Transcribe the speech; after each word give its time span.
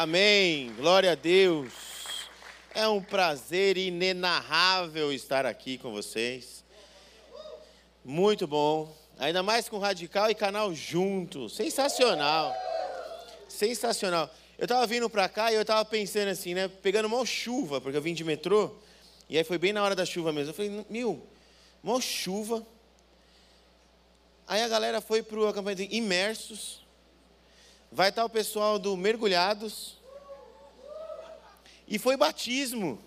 Amém. 0.00 0.72
Glória 0.76 1.10
a 1.10 1.14
Deus. 1.16 1.72
É 2.72 2.86
um 2.86 3.02
prazer 3.02 3.76
inenarrável 3.76 5.12
estar 5.12 5.44
aqui 5.44 5.76
com 5.76 5.90
vocês. 5.90 6.64
Muito 8.04 8.46
bom. 8.46 8.96
Ainda 9.18 9.42
mais 9.42 9.68
com 9.68 9.76
Radical 9.76 10.30
e 10.30 10.36
canal 10.36 10.72
junto. 10.72 11.48
Sensacional. 11.48 12.54
Sensacional. 13.48 14.32
Eu 14.56 14.66
estava 14.66 14.86
vindo 14.86 15.10
para 15.10 15.28
cá 15.28 15.50
e 15.50 15.56
eu 15.56 15.62
estava 15.62 15.84
pensando 15.84 16.28
assim, 16.28 16.54
né? 16.54 16.68
Pegando 16.68 17.08
mal 17.08 17.26
chuva, 17.26 17.80
porque 17.80 17.96
eu 17.96 18.02
vim 18.02 18.14
de 18.14 18.22
metrô. 18.22 18.70
E 19.28 19.36
aí 19.36 19.42
foi 19.42 19.58
bem 19.58 19.72
na 19.72 19.82
hora 19.82 19.96
da 19.96 20.06
chuva 20.06 20.32
mesmo. 20.32 20.50
Eu 20.50 20.54
falei, 20.54 20.86
meu, 20.88 21.26
mal 21.82 22.00
chuva. 22.00 22.64
Aí 24.46 24.62
a 24.62 24.68
galera 24.68 25.00
foi 25.00 25.24
para 25.24 25.40
o 25.40 25.48
acampamento 25.48 25.82
imersos. 25.92 26.86
Vai 27.90 28.10
estar 28.10 28.24
o 28.24 28.30
pessoal 28.30 28.78
do 28.78 28.96
mergulhados. 28.96 29.96
E 31.86 31.98
foi 31.98 32.16
batismo. 32.16 33.02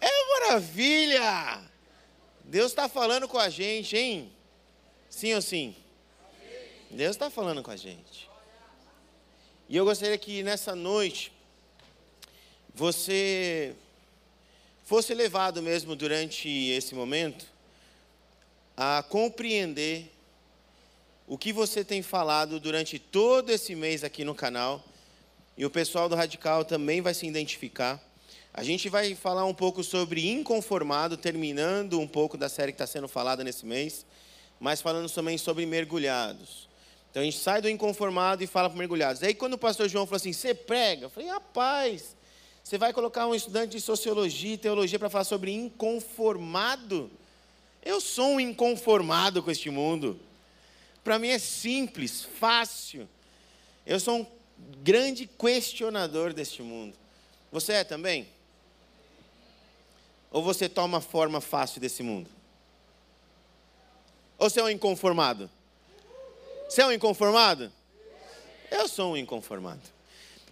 É 0.00 0.40
maravilha! 0.40 1.62
Deus 2.44 2.72
está 2.72 2.88
falando 2.88 3.26
com 3.28 3.38
a 3.38 3.48
gente, 3.48 3.96
hein? 3.96 4.32
Sim 5.10 5.34
ou 5.34 5.42
sim? 5.42 5.74
Deus 6.90 7.10
está 7.16 7.28
falando 7.30 7.62
com 7.62 7.70
a 7.70 7.76
gente. 7.76 8.28
E 9.68 9.76
eu 9.76 9.84
gostaria 9.84 10.16
que 10.16 10.42
nessa 10.42 10.74
noite 10.74 11.32
você 12.72 13.74
fosse 14.84 15.12
levado 15.12 15.60
mesmo 15.60 15.96
durante 15.96 16.48
esse 16.48 16.94
momento 16.94 17.46
a 18.76 19.02
compreender 19.02 20.12
o 21.26 21.36
que 21.36 21.52
você 21.52 21.84
tem 21.84 22.02
falado 22.02 22.60
durante 22.60 22.98
todo 22.98 23.50
esse 23.50 23.74
mês 23.74 24.04
aqui 24.04 24.24
no 24.24 24.34
canal. 24.34 24.82
E 25.58 25.64
o 25.64 25.70
pessoal 25.70 26.08
do 26.08 26.14
Radical 26.14 26.64
também 26.64 27.00
vai 27.00 27.14
se 27.14 27.26
identificar. 27.26 28.00
A 28.54 28.62
gente 28.62 28.88
vai 28.88 29.14
falar 29.14 29.44
um 29.44 29.54
pouco 29.54 29.82
sobre 29.82 30.30
inconformado, 30.30 31.16
terminando 31.16 31.98
um 31.98 32.06
pouco 32.06 32.38
da 32.38 32.48
série 32.48 32.72
que 32.72 32.76
está 32.76 32.86
sendo 32.86 33.08
falada 33.08 33.42
nesse 33.42 33.66
mês, 33.66 34.06
mas 34.60 34.80
falando 34.80 35.10
também 35.10 35.36
sobre 35.36 35.66
mergulhados. 35.66 36.68
Então 37.10 37.22
a 37.22 37.24
gente 37.24 37.38
sai 37.38 37.60
do 37.60 37.68
inconformado 37.68 38.44
e 38.44 38.46
fala 38.46 38.68
para 38.70 38.78
mergulhados. 38.78 39.22
Aí 39.22 39.34
quando 39.34 39.54
o 39.54 39.58
pastor 39.58 39.88
João 39.88 40.06
falou 40.06 40.18
assim, 40.18 40.32
você 40.32 40.54
prega? 40.54 41.06
Eu 41.06 41.10
falei, 41.10 41.28
rapaz, 41.28 42.16
você 42.62 42.78
vai 42.78 42.92
colocar 42.92 43.26
um 43.26 43.34
estudante 43.34 43.72
de 43.72 43.80
sociologia 43.80 44.54
e 44.54 44.58
teologia 44.58 44.98
para 44.98 45.10
falar 45.10 45.24
sobre 45.24 45.52
inconformado? 45.52 47.10
Eu 47.82 48.00
sou 48.00 48.34
um 48.34 48.40
inconformado 48.40 49.42
com 49.42 49.50
este 49.50 49.70
mundo. 49.70 50.20
Para 51.06 51.20
mim 51.20 51.28
é 51.28 51.38
simples, 51.38 52.24
fácil. 52.24 53.08
Eu 53.86 54.00
sou 54.00 54.22
um 54.22 54.26
grande 54.82 55.24
questionador 55.24 56.32
deste 56.32 56.62
mundo. 56.62 56.96
Você 57.52 57.74
é 57.74 57.84
também? 57.84 58.26
Ou 60.32 60.42
você 60.42 60.68
toma 60.68 61.00
forma 61.00 61.40
fácil 61.40 61.80
desse 61.80 62.02
mundo? 62.02 62.28
Ou 64.36 64.50
você 64.50 64.58
é 64.58 64.64
um 64.64 64.68
inconformado? 64.68 65.48
Você 66.68 66.82
é 66.82 66.86
um 66.86 66.90
inconformado? 66.90 67.70
Eu 68.68 68.88
sou 68.88 69.12
um 69.12 69.16
inconformado. 69.16 69.82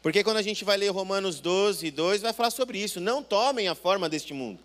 Porque 0.02 0.22
quando 0.22 0.36
a 0.36 0.42
gente 0.42 0.64
vai 0.64 0.76
ler 0.76 0.90
Romanos 0.90 1.40
12, 1.40 1.90
2, 1.90 2.22
vai 2.22 2.32
falar 2.32 2.52
sobre 2.52 2.78
isso. 2.78 3.00
Não 3.00 3.24
tomem 3.24 3.66
a 3.66 3.74
forma 3.74 4.08
deste 4.08 4.32
mundo. 4.32 4.60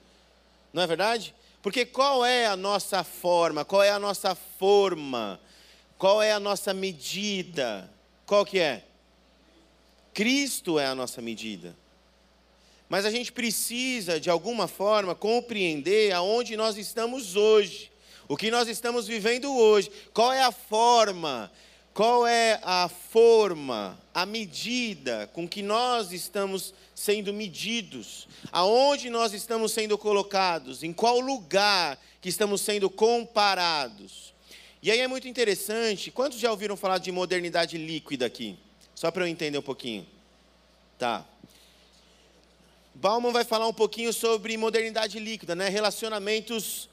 Não 0.71 0.83
é 0.83 0.85
verdade? 0.85 1.33
Porque 1.63 1.83
qual 1.83 2.23
é 2.23 2.45
a 2.45 2.55
nossa 2.55 3.03
forma? 3.03 3.65
Qual 3.65 3.81
é 3.81 3.89
a 3.89 3.97
nossa 3.97 4.35
forma? 4.35 5.39
Qual 5.99 6.23
é 6.23 6.31
a 6.31 6.39
nossa 6.39 6.73
medida? 6.73 7.91
Qual 8.25 8.45
que 8.45 8.57
é? 8.57 8.85
Cristo 10.13 10.79
é 10.79 10.85
a 10.85 10.95
nossa 10.95 11.21
medida. 11.21 11.75
Mas 12.87 13.05
a 13.05 13.11
gente 13.11 13.33
precisa, 13.33 14.17
de 14.17 14.29
alguma 14.29 14.65
forma, 14.65 15.13
compreender 15.13 16.13
aonde 16.13 16.55
nós 16.55 16.77
estamos 16.77 17.35
hoje, 17.35 17.91
o 18.29 18.37
que 18.37 18.49
nós 18.49 18.69
estamos 18.69 19.07
vivendo 19.07 19.53
hoje, 19.53 19.91
qual 20.13 20.31
é 20.31 20.41
a 20.41 20.53
forma, 20.53 21.51
qual 21.93 22.25
é 22.25 22.61
a 22.63 22.87
forma, 22.87 23.99
a 24.13 24.25
medida 24.25 25.29
com 25.33 25.45
que 25.45 25.61
nós 25.61 26.13
estamos 26.13 26.73
sendo 26.95 27.33
medidos, 27.33 28.25
aonde 28.53 29.09
nós 29.09 29.33
estamos 29.33 29.73
sendo 29.73 29.97
colocados, 29.97 30.81
em 30.81 30.93
qual 30.93 31.19
lugar 31.19 31.99
que 32.21 32.29
estamos 32.29 32.61
sendo 32.61 32.89
comparados. 32.89 34.28
E 34.81 34.89
aí 34.89 34.99
é 34.99 35.07
muito 35.07 35.27
interessante, 35.27 36.09
quantos 36.09 36.39
já 36.39 36.49
ouviram 36.49 36.77
falar 36.77 36.99
de 36.99 37.11
modernidade 37.11 37.77
líquida 37.77 38.25
aqui? 38.25 38.57
Só 38.95 39.11
para 39.11 39.23
eu 39.23 39.27
entender 39.27 39.57
um 39.57 39.61
pouquinho. 39.61 40.07
Tá. 40.97 41.25
Bauman 42.95 43.31
vai 43.31 43.43
falar 43.43 43.67
um 43.67 43.73
pouquinho 43.73 44.13
sobre 44.13 44.55
modernidade 44.55 45.19
líquida, 45.19 45.53
né? 45.53 45.67
relacionamentos 45.67 46.89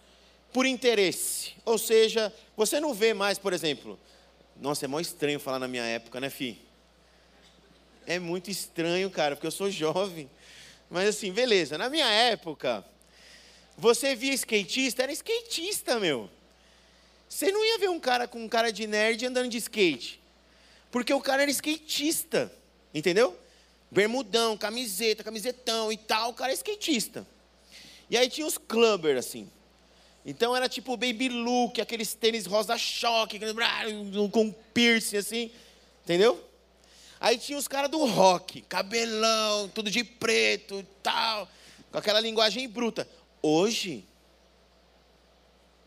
por 0.53 0.67
interesse. 0.67 1.53
Ou 1.65 1.79
seja, 1.79 2.33
você 2.57 2.81
não 2.81 2.93
vê 2.93 3.15
mais, 3.15 3.39
por 3.39 3.53
exemplo, 3.53 3.99
nossa, 4.61 4.85
é 4.85 4.89
mó 4.89 4.99
estranho 4.99 5.39
falar 5.39 5.59
na 5.59 5.69
minha 5.69 5.85
época, 5.85 6.19
né, 6.21 6.31
Fi? 6.31 6.59
É 8.07 8.19
muito 8.19 8.51
estranho, 8.51 9.11
cara, 9.11 9.37
porque 9.37 9.47
eu 9.47 9.53
sou 9.53 9.71
jovem. 9.71 10.31
Mas 10.91 11.09
assim, 11.09 11.33
beleza, 11.33 11.77
na 11.77 11.89
minha 11.89 12.07
época, 12.07 12.85
você 13.77 14.15
via 14.15 14.33
skatista, 14.35 15.03
era 15.03 15.13
skatista, 15.13 16.01
meu. 16.01 16.31
Você 17.29 17.51
não 17.51 17.65
ia 17.65 17.79
ver 17.79 17.91
um 17.91 18.01
cara 18.01 18.29
com 18.29 18.45
um 18.45 18.49
cara 18.49 18.73
de 18.73 18.87
nerd 18.87 19.25
andando 19.27 19.49
de 19.49 19.59
skate. 19.59 20.21
Porque 20.91 21.13
o 21.13 21.21
cara 21.21 21.43
era 21.43 21.51
skatista, 21.51 22.53
entendeu? 22.95 23.37
Bermudão, 23.91 24.57
camiseta, 24.57 25.25
camisetão 25.25 25.93
e 25.93 25.97
tal, 25.97 26.31
o 26.31 26.35
cara 26.35 26.53
é 26.53 26.55
skatista. 26.55 27.27
E 28.09 28.17
aí 28.17 28.29
tinha 28.29 28.47
os 28.47 28.57
clubbers, 28.57 29.19
assim. 29.19 29.51
Então 30.25 30.57
era 30.57 30.69
tipo 30.69 30.97
baby 30.97 31.29
look, 31.29 31.81
aqueles 31.81 32.15
tênis 32.15 32.47
rosa 32.47 32.77
choque, 32.77 33.39
com 34.33 34.53
piercing, 34.73 35.17
assim. 35.19 35.51
Entendeu? 36.05 36.43
Aí 37.21 37.39
tinha 37.39 37.59
os 37.59 37.67
caras 37.67 37.91
do 37.91 38.05
rock, 38.05 38.61
cabelão, 38.63 39.69
tudo 39.69 39.91
de 39.91 40.05
preto 40.05 40.81
e 40.81 40.87
tal, 41.03 41.49
com 41.91 41.99
aquela 41.99 42.21
linguagem 42.21 42.69
bruta. 42.69 43.09
Hoje, 43.43 44.05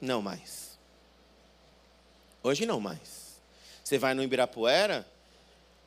não 0.01 0.21
mais. 0.21 0.68
Hoje 2.43 2.65
não 2.65 2.79
mais. 2.79 3.39
Você 3.83 3.97
vai 3.97 4.13
no 4.13 4.23
Ibirapuera, 4.23 5.05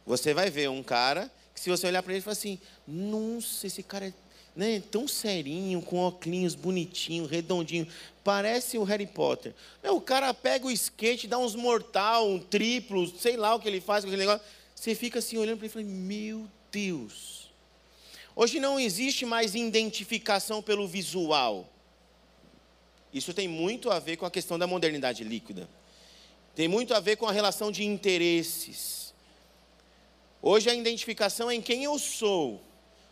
você 0.05 0.35
vai 0.35 0.51
ver 0.51 0.69
um 0.69 0.83
cara 0.83 1.31
que 1.55 1.61
se 1.61 1.71
você 1.71 1.87
olhar 1.87 2.03
para 2.03 2.13
ele 2.13 2.23
falar 2.23 2.33
assim, 2.33 2.59
nossa, 2.87 3.67
esse 3.67 3.83
cara 3.83 4.09
é 4.09 4.13
né, 4.55 4.83
tão 4.91 5.09
serinho, 5.09 5.81
com 5.83 5.99
óculos 5.99 6.55
bonitinho, 6.55 7.27
redondinho, 7.27 7.87
parece 8.23 8.77
o 8.77 8.85
Harry 8.85 9.07
Potter. 9.07 9.55
o 9.83 10.01
cara 10.01 10.33
pega 10.35 10.67
o 10.67 10.71
skate, 10.71 11.27
dá 11.27 11.39
uns 11.39 11.55
mortal, 11.55 12.29
um 12.29 12.39
triplo, 12.39 13.07
sei 13.19 13.37
lá 13.37 13.55
o 13.55 13.61
que 13.61 13.69
ele 13.69 13.81
faz 13.81 14.05
com 14.05 14.11
aquele 14.11 14.27
negócio. 14.27 14.47
Você 14.75 14.95
fica 14.95 15.21
assim 15.21 15.39
olhando 15.39 15.59
para 15.59 15.67
ele 15.67 15.73
e 15.73 15.85
fala, 15.85 15.85
meu 15.85 16.49
Deus. 16.71 17.51
Hoje 18.35 18.59
não 18.59 18.81
existe 18.81 19.25
mais 19.25 19.55
identificação 19.55 20.63
pelo 20.63 20.89
visual. 20.89 21.69
Isso 23.13 23.35
tem 23.35 23.47
muito 23.47 23.91
a 23.91 23.99
ver 23.99 24.17
com 24.17 24.25
a 24.25 24.31
questão 24.31 24.59
da 24.59 24.67
modernidade 24.67 25.23
líquida. 25.23 25.69
Tem 26.55 26.69
muito 26.69 26.93
a 26.95 27.01
ver 27.01 27.17
com 27.17 27.27
a 27.27 27.33
relação 27.33 27.73
de 27.73 27.85
interesses. 27.85 29.15
Hoje 30.41 30.69
a 30.69 30.75
identificação 30.75 31.51
é 31.51 31.55
em 31.55 31.63
quem 31.63 31.85
eu 31.85 31.99
sou, 31.99 32.61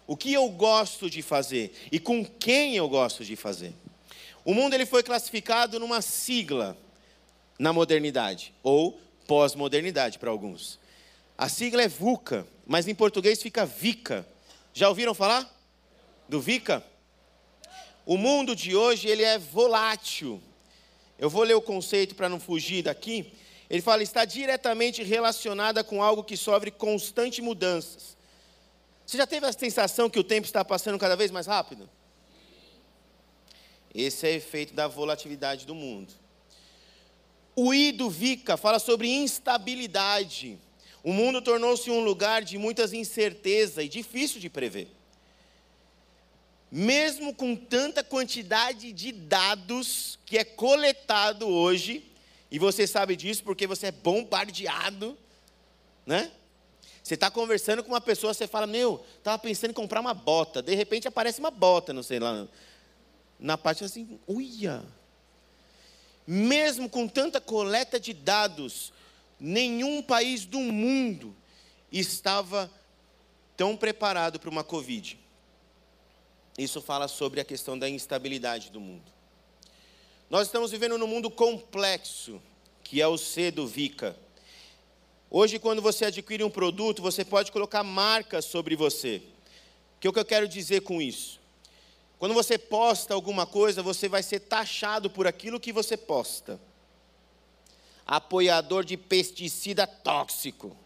o 0.06 0.16
que 0.16 0.32
eu 0.32 0.48
gosto 0.48 1.08
de 1.08 1.22
fazer 1.22 1.72
e 1.90 1.98
com 1.98 2.24
quem 2.24 2.76
eu 2.76 2.88
gosto 2.88 3.24
de 3.24 3.36
fazer. 3.36 3.72
O 4.44 4.52
mundo 4.52 4.74
ele 4.74 4.84
foi 4.84 5.02
classificado 5.02 5.78
numa 5.78 6.02
sigla 6.02 6.76
na 7.58 7.72
modernidade 7.72 8.52
ou 8.62 9.00
pós-modernidade 9.26 10.18
para 10.18 10.30
alguns. 10.30 10.78
A 11.38 11.48
sigla 11.48 11.82
é 11.82 11.88
VUCA, 11.88 12.46
mas 12.66 12.88
em 12.88 12.94
português 12.94 13.40
fica 13.40 13.64
VICA. 13.64 14.26
Já 14.74 14.88
ouviram 14.88 15.14
falar 15.14 15.48
do 16.28 16.40
VICA? 16.40 16.84
O 18.04 18.16
mundo 18.16 18.56
de 18.56 18.74
hoje 18.74 19.08
ele 19.08 19.22
é 19.22 19.38
volátil, 19.38 20.42
eu 21.20 21.28
vou 21.28 21.42
ler 21.42 21.54
o 21.54 21.60
conceito 21.60 22.14
para 22.14 22.30
não 22.30 22.40
fugir 22.40 22.82
daqui. 22.82 23.30
Ele 23.68 23.82
fala: 23.82 24.02
está 24.02 24.24
diretamente 24.24 25.02
relacionada 25.02 25.84
com 25.84 26.02
algo 26.02 26.24
que 26.24 26.34
sofre 26.34 26.70
constantes 26.70 27.44
mudanças. 27.44 28.16
Você 29.04 29.18
já 29.18 29.26
teve 29.26 29.46
a 29.46 29.52
sensação 29.52 30.08
que 30.08 30.18
o 30.18 30.24
tempo 30.24 30.46
está 30.46 30.64
passando 30.64 30.98
cada 30.98 31.14
vez 31.14 31.30
mais 31.30 31.46
rápido? 31.46 31.88
Esse 33.94 34.26
é 34.26 34.30
o 34.30 34.36
efeito 34.36 34.72
da 34.72 34.88
volatilidade 34.88 35.66
do 35.66 35.74
mundo. 35.74 36.14
O 37.54 37.74
I 37.74 37.92
do 37.92 38.08
Vika 38.08 38.56
fala 38.56 38.78
sobre 38.78 39.08
instabilidade. 39.08 40.58
O 41.02 41.12
mundo 41.12 41.42
tornou-se 41.42 41.90
um 41.90 42.00
lugar 42.00 42.42
de 42.42 42.56
muitas 42.56 42.94
incertezas 42.94 43.84
e 43.84 43.88
difícil 43.88 44.40
de 44.40 44.48
prever 44.48 44.88
mesmo 46.70 47.34
com 47.34 47.56
tanta 47.56 48.04
quantidade 48.04 48.92
de 48.92 49.10
dados 49.10 50.18
que 50.24 50.38
é 50.38 50.44
coletado 50.44 51.48
hoje, 51.48 52.04
e 52.50 52.58
você 52.58 52.86
sabe 52.86 53.16
disso 53.16 53.42
porque 53.42 53.66
você 53.66 53.88
é 53.88 53.92
bombardeado, 53.92 55.16
né? 56.06 56.30
Você 57.02 57.14
está 57.14 57.30
conversando 57.30 57.82
com 57.82 57.90
uma 57.90 58.00
pessoa, 58.00 58.32
você 58.32 58.46
fala, 58.46 58.66
meu, 58.66 59.04
estava 59.18 59.38
pensando 59.38 59.70
em 59.70 59.74
comprar 59.74 60.00
uma 60.00 60.14
bota. 60.14 60.62
De 60.62 60.74
repente 60.74 61.08
aparece 61.08 61.40
uma 61.40 61.50
bota, 61.50 61.92
não 61.92 62.02
sei 62.02 62.20
lá. 62.20 62.46
Na 63.38 63.58
parte 63.58 63.84
assim, 63.84 64.18
uia. 64.28 64.82
Mesmo 66.26 66.88
com 66.88 67.08
tanta 67.08 67.40
coleta 67.40 67.98
de 67.98 68.12
dados, 68.12 68.92
nenhum 69.40 70.02
país 70.02 70.44
do 70.44 70.60
mundo 70.60 71.34
estava 71.90 72.70
tão 73.56 73.76
preparado 73.76 74.38
para 74.38 74.50
uma 74.50 74.62
Covid. 74.62 75.18
Isso 76.60 76.82
fala 76.82 77.08
sobre 77.08 77.40
a 77.40 77.44
questão 77.44 77.78
da 77.78 77.88
instabilidade 77.88 78.70
do 78.70 78.78
mundo. 78.78 79.10
Nós 80.28 80.46
estamos 80.46 80.70
vivendo 80.70 80.98
num 80.98 81.06
mundo 81.06 81.30
complexo, 81.30 82.38
que 82.84 83.00
é 83.00 83.06
o 83.06 83.16
C 83.16 83.50
do 83.50 83.66
VICA. 83.66 84.14
Hoje, 85.30 85.58
quando 85.58 85.80
você 85.80 86.04
adquire 86.04 86.44
um 86.44 86.50
produto, 86.50 87.00
você 87.00 87.24
pode 87.24 87.50
colocar 87.50 87.82
marcas 87.82 88.44
sobre 88.44 88.76
você. 88.76 89.22
O 89.96 90.00
que, 90.00 90.08
é 90.08 90.12
que 90.12 90.18
eu 90.18 90.24
quero 90.24 90.46
dizer 90.46 90.82
com 90.82 91.00
isso? 91.00 91.40
Quando 92.18 92.34
você 92.34 92.58
posta 92.58 93.14
alguma 93.14 93.46
coisa, 93.46 93.82
você 93.82 94.06
vai 94.06 94.22
ser 94.22 94.40
taxado 94.40 95.08
por 95.08 95.26
aquilo 95.26 95.58
que 95.58 95.72
você 95.72 95.96
posta. 95.96 96.60
Apoiador 98.06 98.84
de 98.84 98.98
pesticida 98.98 99.86
tóxico. 99.86 100.76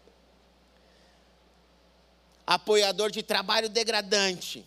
Apoiador 2.47 3.11
de 3.11 3.21
trabalho 3.21 3.67
degradante. 3.67 4.65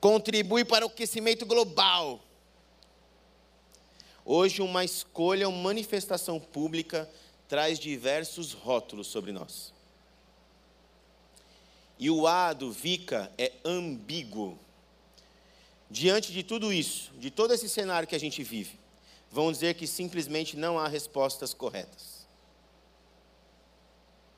Contribui 0.00 0.64
para 0.64 0.86
o 0.86 0.88
aquecimento 0.88 1.44
global. 1.44 2.20
Hoje, 4.24 4.62
uma 4.62 4.84
escolha, 4.84 5.48
uma 5.48 5.62
manifestação 5.62 6.40
pública 6.40 7.08
traz 7.48 7.78
diversos 7.78 8.52
rótulos 8.52 9.08
sobre 9.08 9.32
nós. 9.32 9.72
E 11.98 12.08
o 12.08 12.26
A 12.26 12.52
do 12.52 12.72
Vica 12.72 13.30
é 13.36 13.52
ambíguo. 13.64 14.58
Diante 15.90 16.32
de 16.32 16.42
tudo 16.42 16.72
isso, 16.72 17.12
de 17.18 17.30
todo 17.30 17.52
esse 17.52 17.68
cenário 17.68 18.08
que 18.08 18.14
a 18.14 18.20
gente 18.20 18.42
vive, 18.42 18.78
vão 19.30 19.52
dizer 19.52 19.74
que 19.74 19.86
simplesmente 19.86 20.56
não 20.56 20.78
há 20.78 20.88
respostas 20.88 21.52
corretas. 21.52 22.26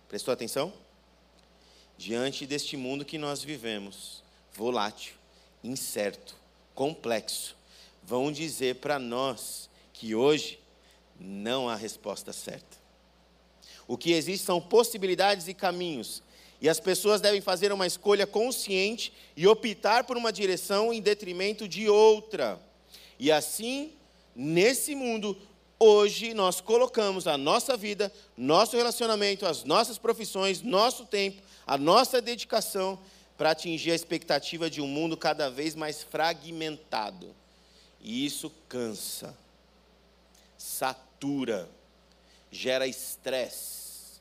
Prestou 0.08 0.32
atenção? 0.32 0.73
Diante 1.97 2.47
deste 2.47 2.76
mundo 2.76 3.05
que 3.05 3.17
nós 3.17 3.43
vivemos, 3.43 4.25
volátil, 4.55 5.15
incerto, 5.62 6.37
complexo, 6.75 7.56
vão 8.03 8.32
dizer 8.32 8.76
para 8.76 8.99
nós 8.99 9.70
que 9.93 10.14
hoje 10.14 10.59
não 11.19 11.69
há 11.69 11.76
resposta 11.76 12.32
certa. 12.32 12.76
O 13.87 13.97
que 13.97 14.12
existe 14.12 14.44
são 14.44 14.61
possibilidades 14.61 15.49
e 15.49 15.55
caminhos, 15.55 16.23
e 16.61 16.69
as 16.69 16.79
pessoas 16.79 17.20
devem 17.20 17.41
fazer 17.41 17.73
uma 17.73 17.87
escolha 17.87 18.26
consciente 18.26 19.12
e 19.37 19.47
optar 19.47 20.05
por 20.05 20.17
uma 20.17 20.32
direção 20.32 20.93
em 20.93 21.00
detrimento 21.00 21.67
de 21.67 21.88
outra. 21.88 22.61
E 23.19 23.32
assim, 23.32 23.93
nesse 24.35 24.94
mundo, 24.94 25.37
hoje 25.79 26.32
nós 26.35 26.61
colocamos 26.61 27.26
a 27.26 27.37
nossa 27.37 27.76
vida, 27.76 28.12
nosso 28.37 28.76
relacionamento, 28.76 29.44
as 29.44 29.65
nossas 29.65 29.99
profissões, 29.99 30.62
nosso 30.62 31.05
tempo, 31.05 31.43
a 31.67 31.76
nossa 31.76 32.20
dedicação 32.23 32.99
para 33.43 33.50
atingir 33.50 33.91
a 33.91 33.97
expectativa 33.97 34.71
de 34.71 34.81
um 34.81 34.87
mundo 34.87 35.17
cada 35.17 35.50
vez 35.50 35.75
mais 35.75 36.00
fragmentado. 36.00 37.35
E 38.00 38.25
isso 38.25 38.49
cansa, 38.69 39.37
satura, 40.56 41.69
gera 42.53 42.87
estresse 42.87 44.21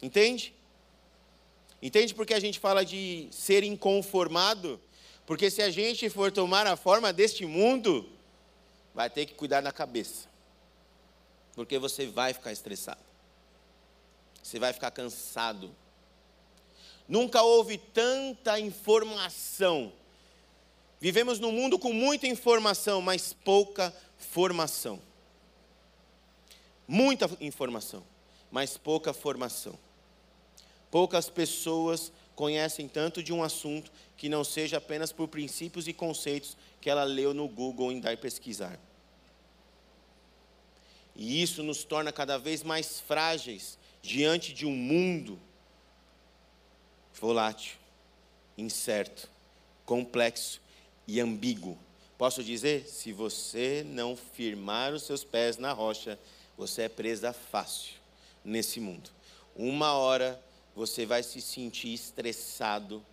Entende? 0.00 0.54
Entende 1.82 2.14
porque 2.14 2.34
a 2.34 2.38
gente 2.38 2.60
fala 2.60 2.84
de 2.84 3.26
ser 3.32 3.64
inconformado? 3.64 4.80
Porque 5.26 5.50
se 5.50 5.60
a 5.60 5.70
gente 5.70 6.08
for 6.08 6.30
tomar 6.30 6.68
a 6.68 6.76
forma 6.76 7.12
deste 7.12 7.44
mundo, 7.44 8.08
vai 8.94 9.10
ter 9.10 9.26
que 9.26 9.34
cuidar 9.34 9.60
da 9.60 9.72
cabeça. 9.72 10.28
Porque 11.56 11.80
você 11.80 12.06
vai 12.06 12.32
ficar 12.32 12.52
estressado. 12.52 13.02
Você 14.40 14.60
vai 14.60 14.72
ficar 14.72 14.92
cansado. 14.92 15.81
Nunca 17.08 17.42
houve 17.42 17.78
tanta 17.78 18.58
informação. 18.58 19.92
Vivemos 21.00 21.40
num 21.40 21.52
mundo 21.52 21.78
com 21.78 21.92
muita 21.92 22.26
informação, 22.26 23.02
mas 23.02 23.32
pouca 23.32 23.92
formação. 24.16 25.00
Muita 26.86 27.30
informação, 27.40 28.04
mas 28.50 28.76
pouca 28.76 29.12
formação. 29.12 29.78
Poucas 30.90 31.28
pessoas 31.28 32.12
conhecem 32.34 32.86
tanto 32.86 33.22
de 33.22 33.32
um 33.32 33.42
assunto 33.42 33.90
que 34.16 34.28
não 34.28 34.44
seja 34.44 34.76
apenas 34.76 35.10
por 35.12 35.26
princípios 35.28 35.88
e 35.88 35.92
conceitos 35.92 36.56
que 36.80 36.88
ela 36.88 37.04
leu 37.04 37.34
no 37.34 37.48
Google 37.48 37.90
em 37.90 38.00
dar 38.00 38.16
pesquisar. 38.16 38.78
E 41.14 41.42
isso 41.42 41.62
nos 41.62 41.84
torna 41.84 42.12
cada 42.12 42.38
vez 42.38 42.62
mais 42.62 43.00
frágeis 43.00 43.78
diante 44.00 44.52
de 44.52 44.66
um 44.66 44.74
mundo 44.74 45.38
volátil, 47.22 47.76
incerto, 48.58 49.30
complexo 49.86 50.60
e 51.06 51.20
ambíguo. 51.20 51.78
Posso 52.18 52.42
dizer, 52.42 52.84
se 52.88 53.12
você 53.12 53.86
não 53.86 54.16
firmar 54.16 54.92
os 54.92 55.04
seus 55.04 55.22
pés 55.22 55.56
na 55.56 55.72
rocha, 55.72 56.18
você 56.58 56.82
é 56.82 56.88
presa 56.88 57.32
fácil 57.32 57.94
nesse 58.44 58.80
mundo. 58.80 59.08
Uma 59.54 59.92
hora 59.92 60.42
você 60.74 61.06
vai 61.06 61.22
se 61.22 61.40
sentir 61.40 61.94
estressado, 61.94 63.04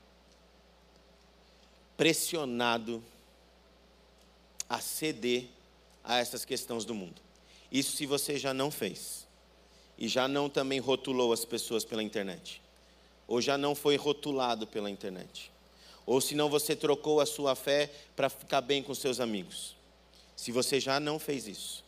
pressionado 1.96 3.04
a 4.68 4.82
ceder 4.82 5.46
a 6.04 6.18
essas 6.18 6.46
questões 6.46 6.84
do 6.84 6.96
mundo. 6.96 7.22
Isso 7.72 7.96
se 7.96 8.08
você 8.08 8.40
já 8.40 8.56
não 8.56 8.72
fez. 8.72 9.28
E 10.00 10.08
já 10.08 10.28
não 10.28 10.50
também 10.50 10.80
rotulou 10.80 11.32
as 11.32 11.46
pessoas 11.46 11.86
pela 11.86 12.02
internet. 12.02 12.60
Ou 13.30 13.40
já 13.40 13.60
não 13.60 13.76
foi 13.76 13.96
rotulado 13.96 14.66
pela 14.66 14.90
internet. 14.90 15.52
Ou 16.04 16.20
se 16.20 16.34
não 16.34 16.50
você 16.50 16.76
trocou 16.76 17.22
a 17.22 17.28
sua 17.28 17.54
fé 17.56 17.92
para 18.16 18.28
ficar 18.28 18.60
bem 18.60 18.82
com 18.82 18.96
seus 18.96 19.20
amigos. 19.20 19.76
Se 20.36 20.52
você 20.52 20.80
já 20.80 21.00
não 21.00 21.20
fez 21.20 21.46
isso. 21.46 21.86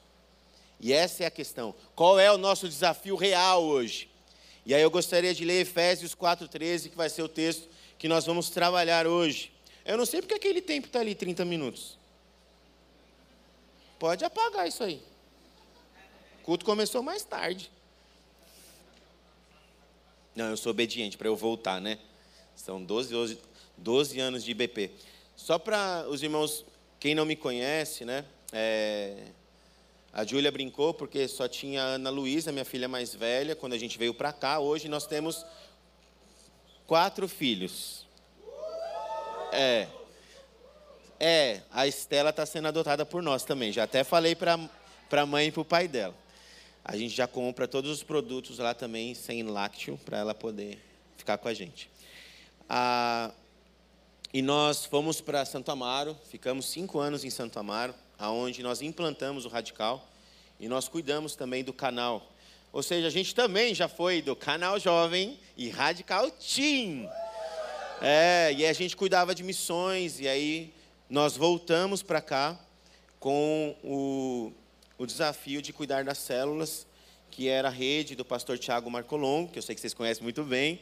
E 0.80 0.94
essa 0.94 1.24
é 1.24 1.26
a 1.26 1.32
questão. 1.32 1.74
Qual 1.96 2.20
é 2.20 2.32
o 2.32 2.38
nosso 2.38 2.70
desafio 2.70 3.16
real 3.16 3.64
hoje? 3.64 4.08
E 4.68 4.76
aí 4.76 4.84
eu 4.84 4.92
gostaria 4.92 5.34
de 5.34 5.44
ler 5.44 5.62
Efésios 5.62 6.14
4,13, 6.14 6.92
que 6.92 6.96
vai 6.96 7.10
ser 7.10 7.24
o 7.24 7.28
texto 7.28 7.68
que 7.98 8.08
nós 8.08 8.24
vamos 8.28 8.52
trabalhar 8.52 9.08
hoje. 9.08 9.52
Eu 9.84 9.98
não 9.98 10.06
sei 10.06 10.22
porque 10.22 10.36
aquele 10.36 10.62
tempo 10.62 10.86
está 10.86 11.00
ali 11.00 11.16
30 11.16 11.44
minutos. 11.44 11.98
Pode 13.98 14.24
apagar 14.24 14.68
isso 14.68 14.84
aí. 14.84 15.02
O 16.42 16.44
culto 16.44 16.64
começou 16.64 17.02
mais 17.02 17.24
tarde. 17.24 17.72
Não, 20.36 20.50
eu 20.50 20.58
sou 20.58 20.72
obediente 20.72 21.18
para 21.18 21.28
eu 21.28 21.36
voltar, 21.36 21.82
né? 21.82 21.98
São 22.56 22.84
12, 22.84 23.12
12, 23.12 23.40
12 23.78 24.20
anos 24.20 24.44
de 24.44 24.52
IBP. 24.52 24.92
Só 25.36 25.58
para 25.58 26.06
os 26.08 26.24
irmãos, 26.24 26.66
quem 27.00 27.14
não 27.14 27.26
me 27.26 27.36
conhece, 27.36 28.06
né? 28.06 28.24
É, 28.54 29.28
a 30.14 30.24
Júlia 30.26 30.52
brincou 30.52 30.94
porque 30.94 31.28
só 31.28 31.48
tinha 31.48 31.82
a 31.82 31.86
Ana 31.86 32.10
Luísa, 32.10 32.52
minha 32.52 32.66
filha 32.66 32.88
mais 32.88 33.16
velha, 33.16 33.56
quando 33.56 33.74
a 33.74 33.78
gente 33.78 33.98
veio 33.98 34.14
para 34.14 34.32
cá. 34.32 34.60
Hoje 34.60 34.88
nós 34.88 35.08
temos 35.08 35.46
quatro 36.86 37.28
filhos. 37.28 38.06
É. 39.52 39.88
É, 41.20 41.62
a 41.72 41.88
Estela 41.88 42.32
está 42.32 42.46
sendo 42.46 42.68
adotada 42.68 43.06
por 43.06 43.22
nós 43.22 43.44
também. 43.44 43.72
Já 43.72 43.84
até 43.84 44.04
falei 44.04 44.36
para 44.36 44.58
a 45.12 45.26
mãe 45.26 45.48
e 45.48 45.52
para 45.52 45.62
o 45.62 45.66
pai 45.66 45.88
dela. 45.88 46.16
A 46.84 46.98
gente 46.98 47.16
já 47.16 47.28
compra 47.28 47.68
todos 47.68 47.92
os 47.92 48.04
produtos 48.04 48.58
lá 48.58 48.74
também 48.74 49.14
sem 49.14 49.44
lácteo 49.44 50.00
para 50.04 50.18
ela 50.18 50.34
poder 50.34 50.80
ficar 51.16 51.38
com 51.38 51.48
a 51.48 51.54
gente. 51.54 51.90
Ah, 52.68 53.32
e 54.34 54.42
nós 54.42 54.86
fomos 54.86 55.22
para 55.22 55.46
Santo 55.46 55.72
Amaro, 55.72 56.18
ficamos 56.30 56.66
cinco 56.70 57.00
anos 57.00 57.24
em 57.24 57.30
Santo 57.30 57.60
Amaro 57.60 57.94
aonde 58.18 58.62
nós 58.62 58.82
implantamos 58.82 59.46
o 59.46 59.50
Radical 59.50 60.08
e 60.60 60.68
nós 60.68 60.88
cuidamos 60.88 61.36
também 61.36 61.64
do 61.64 61.74
canal. 61.74 62.32
Ou 62.72 62.82
seja, 62.82 63.08
a 63.08 63.10
gente 63.12 63.36
também 63.36 63.76
já 63.76 63.88
foi 63.88 64.22
do 64.22 64.36
canal 64.36 64.80
jovem 64.80 65.40
e 65.58 65.70
Radical 65.70 66.30
Team. 66.32 67.10
É, 68.00 68.54
e 68.56 68.66
a 68.66 68.74
gente 68.74 68.96
cuidava 68.96 69.36
de 69.36 69.44
missões 69.44 70.20
e 70.20 70.28
aí 70.28 70.74
nós 71.10 71.36
voltamos 71.36 72.02
para 72.02 72.22
cá 72.22 72.58
com 73.20 73.76
o, 73.84 74.54
o 75.02 75.06
desafio 75.08 75.64
de 75.64 75.74
cuidar 75.74 76.04
das 76.04 76.20
células, 76.20 76.86
que 77.32 77.48
era 77.48 77.70
a 77.70 77.72
rede 77.72 78.16
do 78.16 78.24
pastor 78.24 78.60
Tiago 78.60 78.88
Marcolon, 78.92 79.48
que 79.48 79.58
eu 79.58 79.64
sei 79.64 79.74
que 79.74 79.82
vocês 79.82 79.96
conhecem 79.96 80.22
muito 80.22 80.44
bem, 80.44 80.80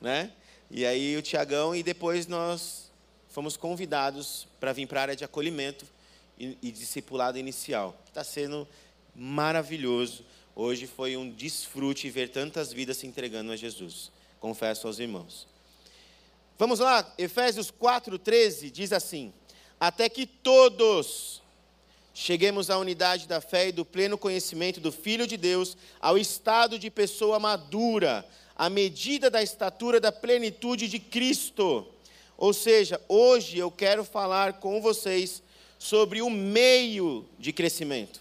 né? 0.00 0.32
E 0.68 0.84
aí 0.84 1.16
o 1.16 1.22
Tiagão 1.22 1.72
e 1.72 1.80
depois 1.80 2.26
nós 2.26 2.90
fomos 3.28 3.56
convidados 3.56 4.48
para 4.58 4.72
vir 4.72 4.88
para 4.88 4.98
a 4.98 5.02
área 5.02 5.16
de 5.16 5.22
acolhimento 5.22 5.86
e, 6.36 6.58
e 6.60 6.72
discipulado 6.72 7.38
inicial. 7.38 7.96
Está 8.08 8.24
sendo 8.24 8.66
maravilhoso. 9.14 10.24
Hoje 10.56 10.88
foi 10.88 11.16
um 11.16 11.30
desfrute 11.30 12.10
ver 12.10 12.30
tantas 12.30 12.72
vidas 12.72 12.96
se 12.96 13.06
entregando 13.06 13.52
a 13.52 13.56
Jesus. 13.56 14.10
Confesso 14.40 14.88
aos 14.88 14.98
irmãos. 14.98 15.46
Vamos 16.58 16.80
lá, 16.80 17.14
Efésios 17.16 17.70
4:13 17.70 18.72
diz 18.72 18.92
assim: 18.92 19.32
Até 19.78 20.08
que 20.08 20.26
todos 20.26 21.41
cheguemos 22.14 22.70
à 22.70 22.78
unidade 22.78 23.26
da 23.26 23.40
fé 23.40 23.68
e 23.68 23.72
do 23.72 23.84
pleno 23.84 24.18
conhecimento 24.18 24.80
do 24.80 24.92
Filho 24.92 25.26
de 25.26 25.36
Deus, 25.36 25.76
ao 26.00 26.18
estado 26.18 26.78
de 26.78 26.90
pessoa 26.90 27.38
madura, 27.38 28.26
à 28.56 28.68
medida 28.68 29.30
da 29.30 29.42
estatura 29.42 30.00
da 30.00 30.12
plenitude 30.12 30.88
de 30.88 30.98
Cristo. 30.98 31.86
Ou 32.36 32.52
seja, 32.52 33.00
hoje 33.08 33.58
eu 33.58 33.70
quero 33.70 34.04
falar 34.04 34.54
com 34.54 34.80
vocês 34.80 35.42
sobre 35.78 36.22
o 36.22 36.30
meio 36.30 37.24
de 37.38 37.52
crescimento, 37.52 38.20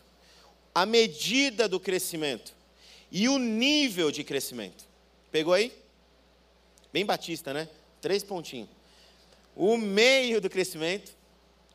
a 0.73 0.85
medida 0.85 1.67
do 1.67 1.79
crescimento 1.79 2.53
e 3.11 3.27
o 3.27 3.37
nível 3.37 4.09
de 4.09 4.23
crescimento. 4.23 4.85
Pegou 5.31 5.53
aí? 5.53 5.71
Bem 6.93 7.05
batista, 7.05 7.53
né? 7.53 7.67
Três 8.01 8.23
pontinhos. 8.23 8.69
O 9.55 9.77
meio 9.77 10.39
do 10.39 10.49
crescimento, 10.49 11.11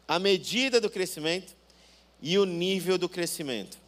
a 0.08 0.18
medida 0.18 0.80
do 0.80 0.90
crescimento 0.90 1.54
e 2.20 2.38
o 2.38 2.44
nível 2.44 2.98
do 2.98 3.08
crescimento. 3.08 3.78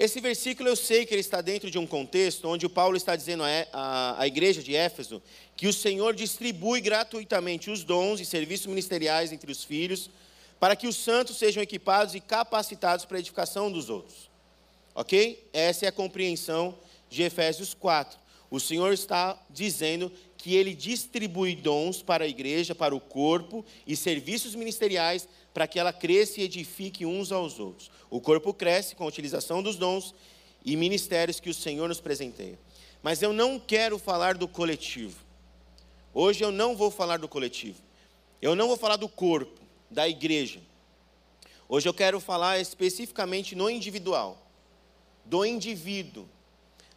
Esse 0.00 0.18
versículo 0.18 0.66
eu 0.66 0.76
sei 0.76 1.04
que 1.04 1.12
ele 1.12 1.20
está 1.20 1.42
dentro 1.42 1.70
de 1.70 1.78
um 1.78 1.86
contexto 1.86 2.48
onde 2.48 2.64
o 2.64 2.70
Paulo 2.70 2.96
está 2.96 3.14
dizendo 3.14 3.42
à, 3.44 4.26
igreja 4.26 4.62
de 4.62 4.74
Éfeso 4.74 5.22
que 5.54 5.68
o 5.68 5.74
Senhor 5.74 6.14
distribui 6.14 6.80
gratuitamente 6.80 7.70
os 7.70 7.84
dons 7.84 8.18
e 8.18 8.24
serviços 8.24 8.66
ministeriais 8.66 9.30
entre 9.30 9.52
os 9.52 9.62
filhos, 9.62 10.08
para 10.58 10.74
que 10.74 10.86
os 10.86 10.96
santos 10.96 11.36
sejam 11.36 11.62
equipados 11.62 12.14
e 12.14 12.20
capacitados 12.20 13.04
para 13.04 13.18
a 13.18 13.20
edificação 13.20 13.70
dos 13.70 13.90
outros. 13.90 14.30
Ok? 14.94 15.46
Essa 15.52 15.84
é 15.84 15.88
a 15.88 15.92
compreensão 15.92 16.78
de 17.10 17.22
Efésios 17.22 17.74
4. 17.74 18.18
O 18.50 18.58
Senhor 18.58 18.94
está 18.94 19.38
dizendo 19.50 20.10
que 20.38 20.54
ele 20.56 20.74
distribui 20.74 21.54
dons 21.54 22.02
para 22.02 22.24
a 22.24 22.28
igreja, 22.28 22.74
para 22.74 22.94
o 22.94 23.00
corpo 23.00 23.62
e 23.86 23.94
serviços 23.94 24.54
ministeriais 24.54 25.28
para 25.52 25.66
que 25.66 25.78
ela 25.78 25.92
cresça 25.92 26.40
e 26.40 26.44
edifique 26.44 27.04
uns 27.04 27.32
aos 27.32 27.58
outros. 27.58 27.90
O 28.08 28.20
corpo 28.20 28.54
cresce 28.54 28.94
com 28.94 29.04
a 29.04 29.08
utilização 29.08 29.62
dos 29.62 29.76
dons 29.76 30.14
e 30.64 30.76
ministérios 30.76 31.40
que 31.40 31.50
o 31.50 31.54
Senhor 31.54 31.88
nos 31.88 32.00
presenteia. 32.00 32.58
Mas 33.02 33.22
eu 33.22 33.32
não 33.32 33.58
quero 33.58 33.98
falar 33.98 34.36
do 34.36 34.46
coletivo. 34.46 35.18
Hoje 36.12 36.44
eu 36.44 36.50
não 36.50 36.76
vou 36.76 36.90
falar 36.90 37.18
do 37.18 37.28
coletivo. 37.28 37.80
Eu 38.42 38.54
não 38.54 38.68
vou 38.68 38.76
falar 38.76 38.96
do 38.96 39.08
corpo, 39.08 39.60
da 39.90 40.08
igreja. 40.08 40.60
Hoje 41.68 41.88
eu 41.88 41.94
quero 41.94 42.18
falar 42.20 42.58
especificamente 42.58 43.54
no 43.54 43.70
individual, 43.70 44.44
do 45.24 45.44
indivíduo, 45.44 46.28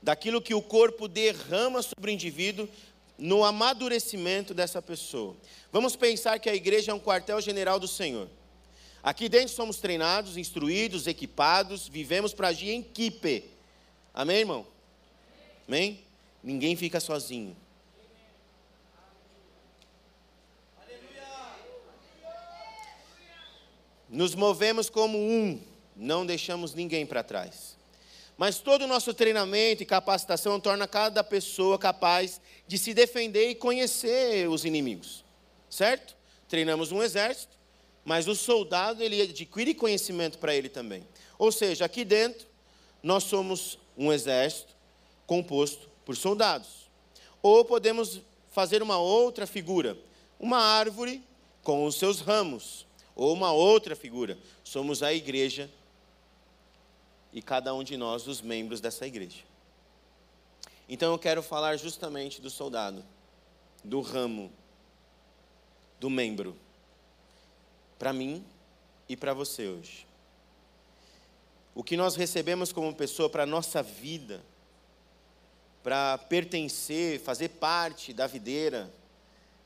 daquilo 0.01 0.41
que 0.41 0.53
o 0.53 0.61
corpo 0.61 1.07
derrama 1.07 1.81
sobre 1.81 2.11
o 2.11 2.13
indivíduo 2.13 2.67
no 3.17 3.43
amadurecimento 3.43 4.53
dessa 4.53 4.81
pessoa. 4.81 5.35
Vamos 5.71 5.95
pensar 5.95 6.39
que 6.39 6.49
a 6.49 6.55
igreja 6.55 6.91
é 6.91 6.95
um 6.95 6.99
quartel-general 6.99 7.79
do 7.79 7.87
Senhor. 7.87 8.27
Aqui 9.03 9.27
dentro 9.27 9.53
somos 9.53 9.77
treinados, 9.77 10.37
instruídos, 10.37 11.07
equipados, 11.07 11.89
vivemos 11.89 12.33
para 12.33 12.47
agir 12.47 12.69
em 12.69 12.79
equipe. 12.79 13.49
Amém, 14.13 14.37
irmão? 14.37 14.65
Amém? 15.67 16.05
Ninguém 16.41 16.77
fica 16.77 17.01
sozinho. 17.01 17.53
Nos 24.07 24.35
movemos 24.35 24.89
como 24.89 25.17
um, 25.17 25.59
não 25.97 26.25
deixamos 26.25 26.73
ninguém 26.73 27.05
para 27.05 27.23
trás. 27.23 27.75
Mas 28.37 28.59
todo 28.59 28.83
o 28.83 28.87
nosso 28.87 29.13
treinamento 29.13 29.83
e 29.83 29.85
capacitação 29.85 30.59
torna 30.59 30.87
cada 30.87 31.23
pessoa 31.23 31.77
capaz 31.77 32.39
de 32.67 32.77
se 32.77 32.93
defender 32.93 33.49
e 33.49 33.55
conhecer 33.55 34.47
os 34.47 34.63
inimigos. 34.63 35.25
Certo? 35.69 36.15
Treinamos 36.47 36.91
um 36.91 37.01
exército, 37.01 37.57
mas 38.05 38.27
o 38.27 38.35
soldado 38.35 39.01
ele 39.01 39.21
adquire 39.21 39.73
conhecimento 39.73 40.37
para 40.37 40.55
ele 40.55 40.69
também. 40.69 41.07
Ou 41.37 41.51
seja, 41.51 41.85
aqui 41.85 42.03
dentro 42.03 42.45
nós 43.01 43.23
somos 43.23 43.77
um 43.97 44.11
exército 44.11 44.73
composto 45.25 45.89
por 46.05 46.15
soldados. 46.15 46.89
Ou 47.41 47.63
podemos 47.63 48.21
fazer 48.51 48.81
uma 48.83 48.97
outra 48.97 49.47
figura, 49.47 49.97
uma 50.39 50.57
árvore 50.57 51.23
com 51.61 51.85
os 51.85 51.95
seus 51.95 52.19
ramos, 52.19 52.85
ou 53.15 53.33
uma 53.33 53.51
outra 53.51 53.95
figura, 53.95 54.37
somos 54.63 55.01
a 55.03 55.13
igreja 55.13 55.69
e 57.31 57.41
cada 57.41 57.73
um 57.73 57.83
de 57.83 57.95
nós 57.95 58.27
os 58.27 58.41
membros 58.41 58.81
dessa 58.81 59.07
igreja. 59.07 59.39
Então 60.89 61.11
eu 61.11 61.19
quero 61.19 61.41
falar 61.41 61.77
justamente 61.77 62.41
do 62.41 62.49
soldado, 62.49 63.03
do 63.83 64.01
ramo, 64.01 64.51
do 65.99 66.09
membro 66.09 66.57
para 67.97 68.13
mim 68.13 68.43
e 69.07 69.15
para 69.15 69.33
você 69.33 69.67
hoje. 69.67 70.05
O 71.75 71.83
que 71.83 71.97
nós 71.97 72.15
recebemos 72.15 72.71
como 72.71 72.93
pessoa 72.93 73.29
para 73.29 73.43
a 73.43 73.47
nossa 73.47 73.81
vida, 73.81 74.43
para 75.83 76.17
pertencer, 76.17 77.19
fazer 77.19 77.49
parte 77.49 78.13
da 78.13 78.27
videira, 78.27 78.91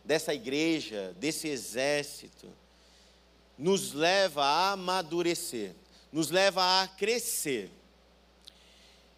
dessa 0.04 0.34
igreja, 0.34 1.14
desse 1.20 1.48
exército, 1.48 2.50
nos 3.58 3.92
leva 3.92 4.44
a 4.44 4.72
amadurecer, 4.72 5.74
nos 6.12 6.30
leva 6.30 6.82
a 6.82 6.88
crescer. 6.88 7.70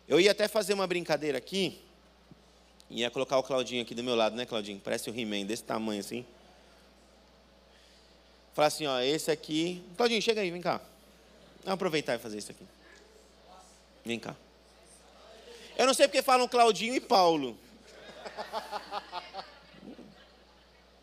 Eu 0.07 0.19
ia 0.19 0.31
até 0.31 0.47
fazer 0.47 0.73
uma 0.73 0.87
brincadeira 0.87 1.37
aqui, 1.37 1.79
ia 2.89 3.11
colocar 3.11 3.37
o 3.37 3.43
Claudinho 3.43 3.83
aqui 3.83 3.93
do 3.93 4.03
meu 4.03 4.15
lado, 4.15 4.35
né, 4.35 4.45
Claudinho? 4.45 4.79
Parece 4.79 5.09
o 5.09 5.17
He-Man, 5.17 5.45
desse 5.45 5.63
tamanho 5.63 5.99
assim. 5.99 6.25
Falar 8.59 8.67
assim, 8.67 8.87
ó, 8.87 8.99
esse 8.99 9.31
aqui. 9.31 9.81
Claudinho, 9.95 10.21
chega 10.21 10.41
aí, 10.41 10.51
vem 10.51 10.61
cá. 10.61 10.81
Vamos 11.59 11.75
aproveitar 11.75 12.15
e 12.15 12.19
fazer 12.19 12.39
isso 12.39 12.51
aqui. 12.51 12.65
Vem 14.03 14.19
cá. 14.19 14.35
Eu 15.77 15.87
não 15.87 15.93
sei 15.93 16.09
porque 16.09 16.21
falam 16.21 16.45
Claudinho 16.45 16.93
e 16.93 16.99
Paulo. 16.99 17.57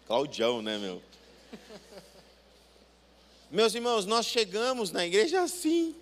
Claudião, 0.07 0.61
né, 0.61 0.77
meu? 0.77 1.03
Meus 3.51 3.75
irmãos, 3.75 4.05
nós 4.05 4.27
chegamos 4.27 4.91
na 4.91 5.07
igreja 5.07 5.41
assim. 5.41 5.97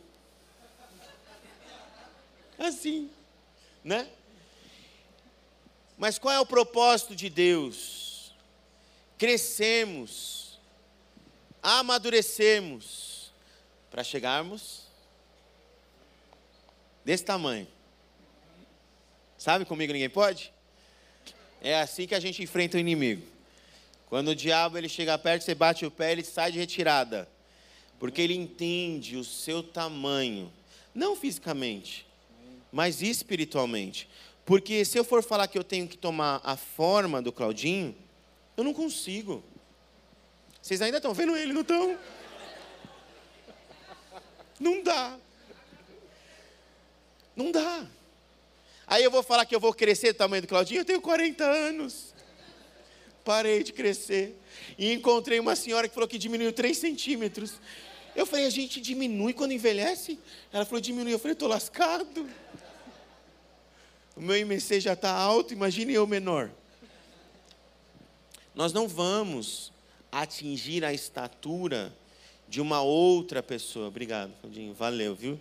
Assim, 2.59 3.09
né? 3.85 4.11
Mas 5.97 6.19
qual 6.19 6.35
é 6.35 6.41
o 6.41 6.47
propósito 6.47 7.15
de 7.15 7.31
Deus? 7.31 8.35
Crescemos 9.17 10.44
amadurecemos 11.65 13.33
para 13.91 14.05
chegarmos 14.05 14.83
desse 17.03 17.25
tamanho. 17.25 17.67
Sabe 19.39 19.65
comigo 19.65 19.93
ninguém 19.95 20.11
pode? 20.11 20.53
É 21.63 21.81
assim 21.81 22.07
que 22.07 22.15
a 22.15 22.21
gente 22.21 22.43
enfrenta 22.43 22.77
o 22.77 22.81
inimigo. 22.81 23.27
Quando 24.11 24.29
o 24.29 24.35
diabo 24.35 24.77
ele 24.77 24.91
chega 24.91 25.17
perto, 25.17 25.43
você 25.43 25.55
bate 25.55 25.87
o 25.87 25.91
pé, 25.91 26.13
ele 26.13 26.23
sai 26.23 26.53
de 26.53 26.59
retirada. 26.59 27.27
Porque 27.99 28.21
ele 28.21 28.35
entende 28.35 29.17
o 29.17 29.25
seu 29.25 29.63
tamanho, 29.63 30.53
não 30.95 31.17
fisicamente, 31.17 32.07
mas 32.71 33.01
espiritualmente. 33.01 34.07
Porque 34.45 34.85
se 34.85 34.99
eu 34.99 35.05
for 35.05 35.23
falar 35.23 35.49
que 35.49 35.59
eu 35.59 35.65
tenho 35.65 35.89
que 35.89 35.97
tomar 35.97 36.43
a 36.45 36.57
forma 36.57 37.23
do 37.23 37.33
Claudinho, 37.33 37.97
eu 38.55 38.63
não 38.63 38.75
consigo. 38.75 39.43
Vocês 40.65 40.81
ainda 40.81 40.97
estão 40.97 41.13
vendo 41.13 41.37
ele, 41.37 41.53
não 41.53 41.61
estão? 41.61 41.99
Não 44.59 44.83
dá. 44.83 45.19
Não 47.37 47.53
dá. 47.53 47.87
Aí 48.87 49.05
eu 49.05 49.11
vou 49.11 49.23
falar 49.23 49.45
que 49.45 49.55
eu 49.55 49.61
vou 49.61 49.75
crescer 49.75 50.15
do 50.15 50.17
tamanho 50.17 50.41
do 50.41 50.49
Claudinho, 50.49 50.81
eu 50.81 50.85
tenho 50.87 51.03
40 51.03 51.45
anos. 51.45 52.15
Parei 53.23 53.63
de 53.63 53.75
crescer. 53.75 54.41
E 54.79 54.91
encontrei 54.91 55.39
uma 55.39 55.55
senhora 55.55 55.87
que 55.87 55.93
falou 55.93 56.09
que 56.09 56.17
diminuiu 56.17 56.51
3 56.51 56.79
centímetros. 56.79 57.61
Eu 58.17 58.25
falei, 58.25 58.47
a 58.47 58.51
gente 58.51 58.81
diminui 58.81 59.35
quando 59.35 59.53
envelhece? 59.53 60.19
Ela 60.51 60.65
falou, 60.65 60.81
diminui. 60.81 61.13
Eu 61.13 61.19
falei, 61.19 61.35
estou 61.35 61.47
lascado. 61.47 62.27
O 64.17 64.21
meu 64.23 64.35
IMC 64.35 64.81
já 64.81 64.95
está 64.95 65.11
alto, 65.11 65.53
imagine 65.53 65.93
eu 65.93 66.07
menor. 66.07 66.51
Nós 68.55 68.73
não 68.73 68.89
vamos 68.89 69.74
atingir 70.21 70.85
a 70.85 70.93
estatura 70.93 71.93
de 72.49 72.61
uma 72.61 72.81
outra 72.81 73.43
pessoa. 73.43 73.89
Obrigado, 73.89 74.33
Claudinho. 74.41 74.75
Valeu, 74.75 75.15
viu? 75.15 75.41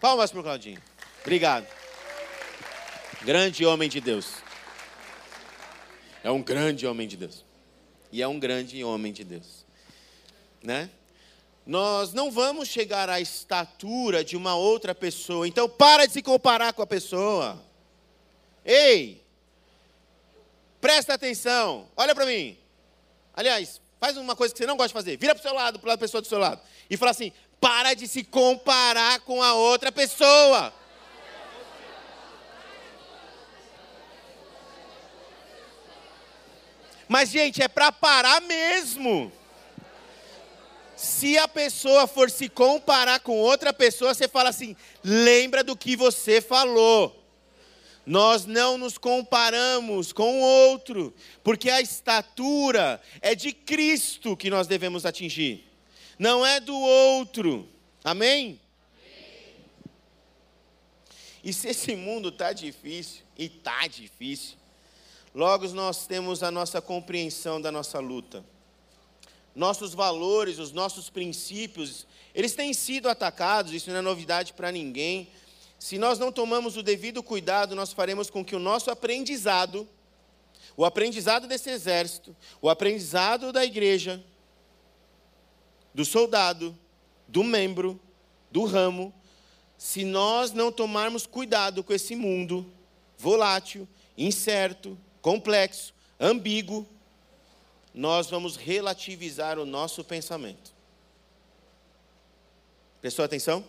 Palmas 0.00 0.30
para 0.30 0.40
o 0.40 0.42
Claudinho. 0.42 0.82
Obrigado. 1.22 1.66
Grande 3.22 3.66
homem 3.66 3.88
de 3.88 4.00
Deus. 4.00 4.34
É 6.22 6.30
um 6.30 6.42
grande 6.42 6.86
homem 6.86 7.06
de 7.06 7.16
Deus. 7.16 7.44
E 8.12 8.22
é 8.22 8.28
um 8.28 8.38
grande 8.38 8.82
homem 8.82 9.12
de 9.12 9.24
Deus. 9.24 9.64
Né? 10.62 10.90
nós 11.70 12.12
não 12.12 12.32
vamos 12.32 12.68
chegar 12.68 13.08
à 13.08 13.20
estatura 13.20 14.24
de 14.24 14.36
uma 14.36 14.56
outra 14.56 14.92
pessoa. 14.92 15.46
Então, 15.46 15.68
para 15.68 16.04
de 16.04 16.12
se 16.12 16.20
comparar 16.20 16.72
com 16.72 16.82
a 16.82 16.86
pessoa. 16.86 17.62
Ei, 18.64 19.22
presta 20.80 21.14
atenção, 21.14 21.88
olha 21.96 22.12
para 22.12 22.26
mim. 22.26 22.58
Aliás, 23.34 23.80
faz 23.98 24.16
uma 24.16 24.34
coisa 24.34 24.52
que 24.52 24.58
você 24.58 24.66
não 24.66 24.76
gosta 24.76 24.88
de 24.88 24.94
fazer: 24.94 25.16
vira 25.16 25.34
para 25.34 25.40
o 25.40 25.42
seu 25.42 25.54
lado, 25.54 25.78
para 25.78 25.94
a 25.94 25.98
pessoa 25.98 26.20
do 26.20 26.26
seu 26.26 26.38
lado, 26.38 26.60
e 26.88 26.96
fala 26.96 27.10
assim: 27.10 27.32
para 27.60 27.94
de 27.94 28.08
se 28.08 28.24
comparar 28.24 29.20
com 29.20 29.42
a 29.42 29.54
outra 29.54 29.92
pessoa. 29.92 30.72
Mas, 37.06 37.28
gente, 37.28 37.60
é 37.60 37.66
para 37.66 37.90
parar 37.90 38.40
mesmo. 38.40 39.32
Se 40.96 41.36
a 41.38 41.48
pessoa 41.48 42.06
for 42.06 42.30
se 42.30 42.48
comparar 42.48 43.20
com 43.20 43.36
outra 43.38 43.72
pessoa, 43.72 44.14
você 44.14 44.28
fala 44.28 44.50
assim: 44.50 44.76
lembra 45.02 45.64
do 45.64 45.76
que 45.76 45.96
você 45.96 46.40
falou. 46.40 47.19
Nós 48.06 48.46
não 48.46 48.78
nos 48.78 48.98
comparamos 48.98 50.12
com 50.12 50.40
o 50.40 50.42
outro, 50.42 51.14
porque 51.44 51.70
a 51.70 51.80
estatura 51.80 53.00
é 53.20 53.34
de 53.34 53.52
Cristo 53.52 54.36
que 54.36 54.50
nós 54.50 54.66
devemos 54.66 55.06
atingir, 55.06 55.64
não 56.18 56.44
é 56.44 56.58
do 56.60 56.76
outro. 56.76 57.68
Amém? 58.02 58.38
Amém. 58.38 58.60
E 61.44 61.52
se 61.52 61.68
esse 61.68 61.94
mundo 61.94 62.30
está 62.30 62.52
difícil, 62.52 63.22
e 63.38 63.44
está 63.44 63.86
difícil, 63.86 64.60
Logo, 65.34 65.68
nós 65.68 66.06
temos 66.06 66.42
a 66.42 66.50
nossa 66.50 66.80
compreensão 66.82 67.60
da 67.60 67.70
nossa 67.70 68.00
luta. 68.00 68.44
Nossos 69.54 69.94
valores, 69.94 70.58
os 70.58 70.72
nossos 70.72 71.08
princípios, 71.08 72.04
eles 72.34 72.54
têm 72.54 72.74
sido 72.74 73.08
atacados, 73.08 73.72
isso 73.72 73.90
não 73.90 73.98
é 73.98 74.00
novidade 74.00 74.52
para 74.52 74.72
ninguém. 74.72 75.28
Se 75.80 75.96
nós 75.96 76.18
não 76.18 76.30
tomamos 76.30 76.76
o 76.76 76.82
devido 76.82 77.22
cuidado, 77.22 77.74
nós 77.74 77.90
faremos 77.90 78.28
com 78.28 78.44
que 78.44 78.54
o 78.54 78.58
nosso 78.58 78.90
aprendizado, 78.90 79.88
o 80.76 80.84
aprendizado 80.84 81.48
desse 81.48 81.70
exército, 81.70 82.36
o 82.60 82.68
aprendizado 82.68 83.50
da 83.50 83.64
igreja, 83.64 84.22
do 85.94 86.04
soldado, 86.04 86.78
do 87.26 87.42
membro, 87.42 87.98
do 88.50 88.66
ramo, 88.66 89.12
se 89.78 90.04
nós 90.04 90.52
não 90.52 90.70
tomarmos 90.70 91.26
cuidado 91.26 91.82
com 91.82 91.94
esse 91.94 92.14
mundo 92.14 92.70
volátil, 93.16 93.88
incerto, 94.18 94.98
complexo, 95.22 95.94
ambíguo, 96.20 96.86
nós 97.94 98.28
vamos 98.28 98.54
relativizar 98.54 99.58
o 99.58 99.64
nosso 99.64 100.04
pensamento. 100.04 100.74
Prestou 103.00 103.24
atenção? 103.24 103.64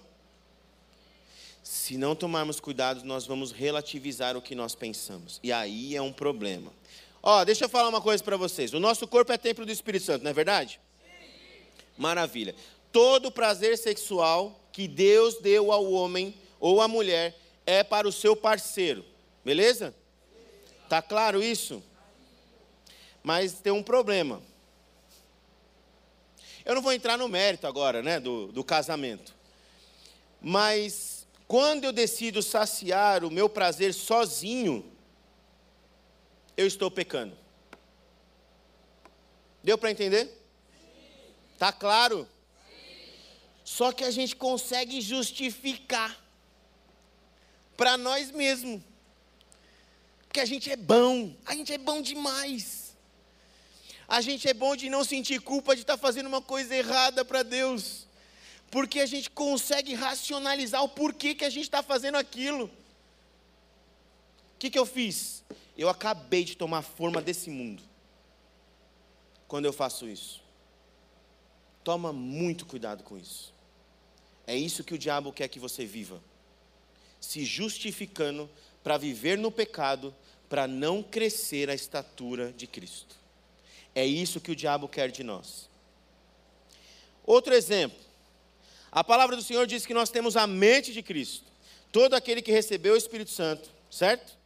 Se 1.81 1.97
não 1.97 2.15
tomarmos 2.15 2.59
cuidado, 2.59 3.03
nós 3.03 3.25
vamos 3.25 3.51
relativizar 3.51 4.37
o 4.37 4.41
que 4.41 4.53
nós 4.53 4.75
pensamos. 4.75 5.39
E 5.41 5.51
aí 5.51 5.95
é 5.95 6.01
um 6.01 6.13
problema. 6.13 6.71
Ó, 7.23 7.43
deixa 7.43 7.65
eu 7.65 7.69
falar 7.69 7.89
uma 7.89 7.99
coisa 7.99 8.23
para 8.23 8.37
vocês. 8.37 8.71
O 8.71 8.79
nosso 8.79 9.07
corpo 9.07 9.33
é 9.33 9.37
templo 9.37 9.65
do 9.65 9.71
Espírito 9.71 10.05
Santo, 10.05 10.21
não 10.21 10.29
é 10.29 10.33
verdade? 10.33 10.79
Sim. 11.03 11.63
Maravilha. 11.97 12.53
Todo 12.91 13.31
prazer 13.31 13.79
sexual 13.79 14.63
que 14.71 14.87
Deus 14.87 15.41
deu 15.41 15.71
ao 15.71 15.91
homem 15.91 16.35
ou 16.59 16.81
à 16.81 16.87
mulher 16.87 17.35
é 17.65 17.83
para 17.83 18.07
o 18.07 18.11
seu 18.11 18.35
parceiro. 18.35 19.03
Beleza? 19.43 19.91
Está 20.83 21.01
claro 21.01 21.41
isso? 21.41 21.81
Mas 23.23 23.53
tem 23.53 23.73
um 23.73 23.81
problema. 23.81 24.39
Eu 26.63 26.75
não 26.75 26.81
vou 26.83 26.93
entrar 26.93 27.17
no 27.17 27.27
mérito 27.27 27.65
agora, 27.65 28.03
né, 28.03 28.19
do, 28.19 28.51
do 28.51 28.63
casamento. 28.63 29.33
Mas 30.39 31.20
quando 31.51 31.83
eu 31.83 31.91
decido 31.91 32.41
saciar 32.41 33.25
o 33.25 33.29
meu 33.29 33.49
prazer 33.49 33.93
sozinho, 33.93 34.89
eu 36.55 36.65
estou 36.65 36.89
pecando. 36.89 37.37
Deu 39.61 39.77
para 39.77 39.91
entender? 39.91 40.31
Tá 41.59 41.73
claro? 41.73 42.25
Só 43.65 43.91
que 43.91 44.05
a 44.05 44.11
gente 44.11 44.33
consegue 44.33 45.01
justificar 45.01 46.17
para 47.75 47.97
nós 47.97 48.31
mesmos. 48.31 48.81
Porque 50.27 50.39
a 50.39 50.45
gente 50.45 50.71
é 50.71 50.77
bom, 50.77 51.35
a 51.45 51.53
gente 51.53 51.73
é 51.73 51.77
bom 51.77 52.01
demais. 52.01 52.95
A 54.07 54.21
gente 54.21 54.47
é 54.47 54.53
bom 54.53 54.73
de 54.73 54.89
não 54.89 55.03
sentir 55.03 55.41
culpa 55.41 55.75
de 55.75 55.81
estar 55.81 55.97
tá 55.97 56.01
fazendo 56.01 56.27
uma 56.27 56.41
coisa 56.41 56.73
errada 56.73 57.25
para 57.25 57.43
Deus. 57.43 58.07
Porque 58.71 59.01
a 59.01 59.05
gente 59.05 59.29
consegue 59.29 59.93
racionalizar 59.93 60.81
o 60.81 60.89
porquê 60.89 61.35
que 61.35 61.43
a 61.43 61.49
gente 61.49 61.65
está 61.65 61.83
fazendo 61.83 62.15
aquilo. 62.15 62.65
O 62.65 62.71
que, 64.57 64.69
que 64.69 64.79
eu 64.79 64.85
fiz? 64.85 65.43
Eu 65.77 65.89
acabei 65.89 66.45
de 66.45 66.55
tomar 66.55 66.81
forma 66.81 67.21
desse 67.21 67.49
mundo. 67.49 67.83
Quando 69.45 69.65
eu 69.65 69.73
faço 69.73 70.07
isso. 70.07 70.41
Toma 71.83 72.13
muito 72.13 72.65
cuidado 72.65 73.03
com 73.03 73.17
isso. 73.17 73.53
É 74.47 74.55
isso 74.55 74.83
que 74.83 74.93
o 74.93 74.97
diabo 74.97 75.33
quer 75.33 75.49
que 75.49 75.59
você 75.59 75.85
viva. 75.85 76.21
Se 77.19 77.43
justificando 77.43 78.49
para 78.81 78.97
viver 78.97 79.37
no 79.37 79.51
pecado, 79.51 80.15
para 80.47 80.67
não 80.67 81.03
crescer 81.03 81.69
a 81.69 81.73
estatura 81.73 82.53
de 82.53 82.67
Cristo. 82.67 83.15
É 83.93 84.05
isso 84.05 84.39
que 84.39 84.51
o 84.51 84.55
diabo 84.55 84.87
quer 84.87 85.11
de 85.11 85.23
nós. 85.23 85.69
Outro 87.25 87.53
exemplo. 87.53 88.10
A 88.91 89.03
palavra 89.03 89.35
do 89.35 89.41
Senhor 89.41 89.65
diz 89.65 89.85
que 89.85 89.93
nós 89.93 90.09
temos 90.09 90.35
a 90.35 90.45
mente 90.45 90.91
de 90.91 91.01
Cristo. 91.01 91.45
Todo 91.91 92.13
aquele 92.13 92.41
que 92.41 92.51
recebeu 92.51 92.93
o 92.93 92.97
Espírito 92.97 93.31
Santo, 93.31 93.69
certo? 93.89 94.37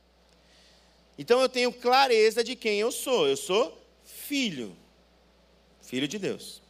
Então 1.17 1.41
eu 1.41 1.49
tenho 1.49 1.73
clareza 1.73 2.43
de 2.43 2.55
quem 2.55 2.79
eu 2.79 2.91
sou. 2.91 3.27
Eu 3.27 3.37
sou 3.37 3.81
filho. 4.03 4.75
Filho 5.81 6.07
de 6.07 6.19
Deus. 6.19 6.61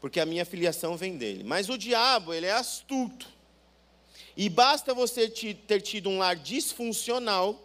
Porque 0.00 0.18
a 0.18 0.24
minha 0.24 0.46
filiação 0.46 0.96
vem 0.96 1.18
dele. 1.18 1.44
Mas 1.44 1.68
o 1.68 1.76
diabo, 1.76 2.32
ele 2.32 2.46
é 2.46 2.52
astuto. 2.52 3.28
E 4.36 4.48
basta 4.48 4.94
você 4.94 5.28
ter 5.28 5.82
tido 5.82 6.08
um 6.08 6.18
lar 6.18 6.36
disfuncional. 6.36 7.60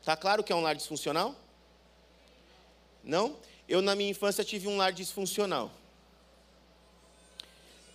Está 0.00 0.16
claro 0.16 0.44
que 0.44 0.52
é 0.52 0.56
um 0.56 0.60
lar 0.60 0.76
disfuncional? 0.76 1.34
Não? 3.02 3.36
Eu, 3.68 3.82
na 3.82 3.96
minha 3.96 4.10
infância, 4.10 4.44
tive 4.44 4.68
um 4.68 4.76
lar 4.76 4.92
disfuncional. 4.92 5.72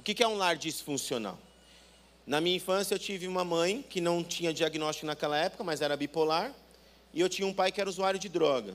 O 0.07 0.15
que 0.15 0.23
é 0.23 0.27
um 0.27 0.37
lar 0.37 0.55
disfuncional? 0.55 1.37
Na 2.25 2.39
minha 2.39 2.55
infância, 2.55 2.95
eu 2.95 2.99
tive 2.99 3.27
uma 3.27 3.43
mãe 3.43 3.83
que 3.89 3.99
não 3.99 4.23
tinha 4.23 4.53
diagnóstico 4.53 5.05
naquela 5.05 5.37
época, 5.37 5.65
mas 5.65 5.81
era 5.81 5.97
bipolar. 5.97 6.55
E 7.13 7.19
eu 7.19 7.27
tinha 7.27 7.45
um 7.45 7.53
pai 7.53 7.73
que 7.73 7.81
era 7.81 7.89
usuário 7.89 8.17
de 8.17 8.29
droga. 8.29 8.73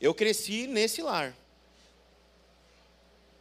Eu 0.00 0.14
cresci 0.14 0.66
nesse 0.66 1.02
lar. 1.02 1.36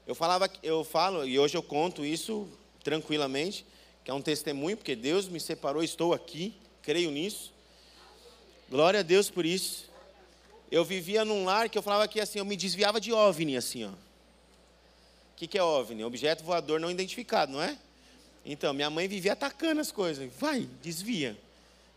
Eu 0.05 0.13
falava, 0.13 0.49
eu 0.61 0.83
falo, 0.83 1.25
e 1.25 1.39
hoje 1.39 1.55
eu 1.55 1.63
conto 1.63 2.03
isso 2.03 2.45
tranquilamente, 2.83 3.65
que 4.03 4.11
é 4.11 4.13
um 4.13 4.21
testemunho, 4.21 4.75
porque 4.75 4.97
Deus 4.97 5.29
me 5.29 5.39
separou, 5.39 5.81
estou 5.81 6.13
aqui, 6.13 6.53
creio 6.81 7.09
nisso. 7.09 7.53
Glória 8.69 8.99
a 8.99 9.03
Deus 9.03 9.29
por 9.29 9.45
isso. 9.45 9.89
Eu 10.69 10.83
vivia 10.83 11.23
num 11.23 11.45
lar 11.45 11.69
que 11.69 11.77
eu 11.77 11.81
falava 11.81 12.05
que 12.05 12.19
assim, 12.19 12.39
eu 12.39 12.43
me 12.43 12.57
desviava 12.57 12.99
de 12.99 13.13
OVNI, 13.13 13.55
assim, 13.55 13.85
ó. 13.85 14.08
O 15.39 15.41
que, 15.41 15.47
que 15.47 15.57
é 15.57 15.63
OVNI? 15.63 16.03
Objeto 16.03 16.43
voador 16.43 16.81
não 16.81 16.91
identificado, 16.91 17.53
não 17.53 17.61
é? 17.61 17.77
Então, 18.45 18.73
minha 18.73 18.89
mãe 18.89 19.07
vivia 19.07 19.31
atacando 19.31 19.79
as 19.79 19.89
coisas. 19.89 20.29
Vai, 20.37 20.67
desvia. 20.81 21.39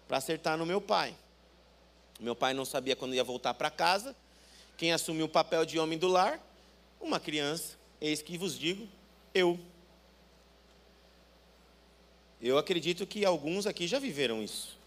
Para 0.07 0.18
acertar 0.18 0.57
no 0.57 0.64
meu 0.64 0.81
pai. 0.81 1.12
Meu 2.20 2.37
pai 2.37 2.55
não 2.55 2.64
sabia 2.64 2.94
quando 2.94 3.16
ia 3.16 3.24
voltar 3.24 3.52
para 3.55 3.68
casa. 3.68 4.14
Quem 4.76 4.92
assumiu 4.92 5.26
o 5.26 5.28
papel 5.28 5.66
de 5.66 5.76
homem 5.76 5.98
do 5.98 6.07
lar? 6.07 6.38
Uma 7.00 7.18
criança. 7.18 7.74
Eis 8.00 8.22
que 8.22 8.38
vos 8.38 8.57
digo, 8.57 8.88
eu. 9.35 9.59
Eu 12.40 12.59
acredito 12.59 13.05
que 13.09 13.24
alguns 13.24 13.66
aqui 13.66 13.88
já 13.88 13.98
viveram 13.98 14.40
isso. 14.40 14.78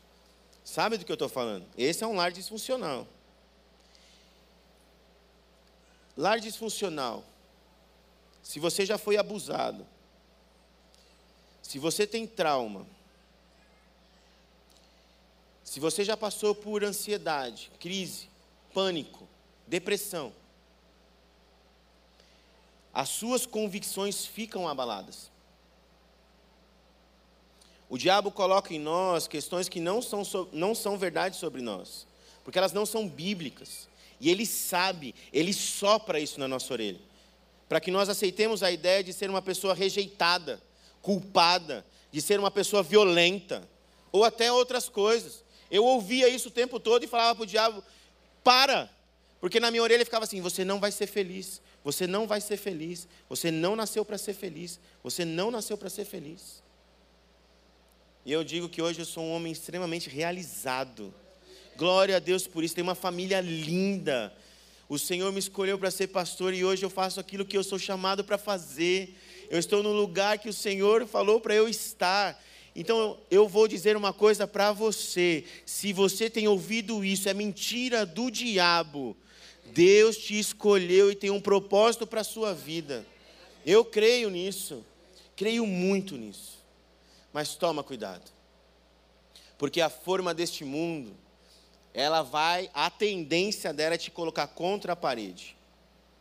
Sabe 0.63 0.97
do 0.97 1.03
que 1.03 1.11
eu 1.11 1.15
estou 1.15 1.27
falando? 1.27 1.65
Esse 1.77 2.05
é 2.05 2.07
um 2.07 2.15
lar 2.15 2.31
disfuncional. 2.31 3.05
Lar 6.15 6.39
disfuncional. 6.39 7.21
Se 8.45 8.59
você 8.59 8.85
já 8.85 8.95
foi 8.99 9.17
abusado, 9.17 9.87
se 11.63 11.79
você 11.79 12.05
tem 12.05 12.27
trauma, 12.27 12.85
se 15.63 15.79
você 15.79 16.05
já 16.05 16.15
passou 16.15 16.53
por 16.53 16.83
ansiedade, 16.83 17.71
crise, 17.79 18.29
pânico, 18.71 19.27
depressão, 19.65 20.31
as 22.93 23.09
suas 23.09 23.47
convicções 23.47 24.27
ficam 24.27 24.67
abaladas. 24.67 25.31
O 27.89 27.97
diabo 27.97 28.29
coloca 28.29 28.75
em 28.75 28.79
nós 28.79 29.27
questões 29.27 29.67
que 29.67 29.79
não 29.79 30.03
são, 30.03 30.21
não 30.53 30.75
são 30.75 30.99
verdade 30.99 31.35
sobre 31.35 31.63
nós, 31.63 32.05
porque 32.43 32.59
elas 32.59 32.73
não 32.73 32.85
são 32.85 33.09
bíblicas. 33.09 33.89
E 34.21 34.29
ele 34.29 34.45
sabe, 34.45 35.15
ele 35.33 35.51
sopra 35.51 36.19
isso 36.19 36.39
na 36.39 36.47
nossa 36.47 36.71
orelha. 36.71 37.14
Para 37.75 37.81
que 37.81 37.91
nós 37.91 38.07
aceitemos 38.07 38.63
a 38.63 38.71
ideia 38.71 39.03
de 39.03 39.11
ser 39.11 39.29
uma 39.29 39.41
pessoa 39.41 39.73
rejeitada, 39.73 40.61
culpada, 41.01 41.85
de 42.09 42.21
ser 42.21 42.39
uma 42.39 42.49
pessoa 42.49 42.81
violenta, 42.81 43.67
ou 44.13 44.23
até 44.23 44.49
outras 44.49 44.87
coisas. 44.87 45.43
Eu 45.69 45.83
ouvia 45.83 46.29
isso 46.29 46.47
o 46.47 46.51
tempo 46.51 46.79
todo 46.79 47.03
e 47.03 47.07
falava 47.07 47.35
para 47.35 47.43
o 47.43 47.45
diabo: 47.45 47.83
para, 48.41 48.89
porque 49.41 49.59
na 49.59 49.69
minha 49.71 49.83
orelha 49.83 50.05
ficava 50.05 50.23
assim: 50.23 50.39
você 50.39 50.63
não 50.63 50.79
vai 50.79 50.89
ser 50.89 51.05
feliz, 51.05 51.61
você 51.83 52.07
não 52.07 52.25
vai 52.25 52.39
ser 52.39 52.55
feliz, 52.55 53.09
você 53.27 53.51
não 53.51 53.75
nasceu 53.75 54.05
para 54.05 54.17
ser 54.17 54.35
feliz, 54.35 54.79
você 55.03 55.25
não 55.25 55.51
nasceu 55.51 55.77
para 55.77 55.89
ser 55.89 56.05
feliz. 56.05 56.63
E 58.25 58.31
eu 58.31 58.41
digo 58.41 58.69
que 58.69 58.81
hoje 58.81 59.01
eu 59.01 59.05
sou 59.05 59.21
um 59.21 59.33
homem 59.33 59.51
extremamente 59.51 60.09
realizado. 60.09 61.13
Glória 61.75 62.15
a 62.15 62.19
Deus 62.19 62.47
por 62.47 62.63
isso. 62.63 62.73
Tem 62.73 62.81
uma 62.81 62.95
família 62.95 63.41
linda. 63.41 64.33
O 64.87 64.99
Senhor 64.99 65.31
me 65.31 65.39
escolheu 65.39 65.79
para 65.79 65.89
ser 65.89 66.07
pastor 66.07 66.53
e 66.53 66.63
hoje 66.63 66.85
eu 66.85 66.89
faço 66.89 67.19
aquilo 67.19 67.45
que 67.45 67.57
eu 67.57 67.63
sou 67.63 67.79
chamado 67.79 68.23
para 68.23 68.37
fazer. 68.37 69.15
Eu 69.49 69.57
estou 69.57 69.81
no 69.81 69.91
lugar 69.91 70.37
que 70.37 70.49
o 70.49 70.53
Senhor 70.53 71.07
falou 71.07 71.41
para 71.41 71.55
eu 71.55 71.67
estar. 71.67 72.39
Então 72.75 73.17
eu 73.31 73.47
vou 73.47 73.67
dizer 73.67 73.97
uma 73.97 74.13
coisa 74.13 74.45
para 74.45 74.71
você: 74.71 75.43
se 75.65 75.91
você 75.91 76.29
tem 76.29 76.47
ouvido 76.47 77.03
isso, 77.03 77.27
é 77.27 77.33
mentira 77.33 78.05
do 78.05 78.29
diabo. 78.29 79.17
Deus 79.73 80.17
te 80.17 80.37
escolheu 80.37 81.11
e 81.11 81.15
tem 81.15 81.31
um 81.31 81.41
propósito 81.41 82.05
para 82.05 82.21
a 82.21 82.25
sua 82.25 82.53
vida. 82.53 83.05
Eu 83.65 83.83
creio 83.83 84.29
nisso, 84.29 84.85
creio 85.35 85.65
muito 85.65 86.15
nisso. 86.15 86.63
Mas 87.33 87.55
toma 87.55 87.83
cuidado. 87.83 88.31
Porque 89.57 89.81
a 89.81 89.89
forma 89.89 90.33
deste 90.33 90.63
mundo, 90.63 91.15
ela 91.95 92.21
vai, 92.21 92.69
a 92.73 92.89
tendência 92.89 93.71
dela 93.71 93.95
é 93.95 93.97
te 93.97 94.11
colocar 94.11 94.47
contra 94.47 94.91
a 94.91 94.95
parede. 94.97 95.55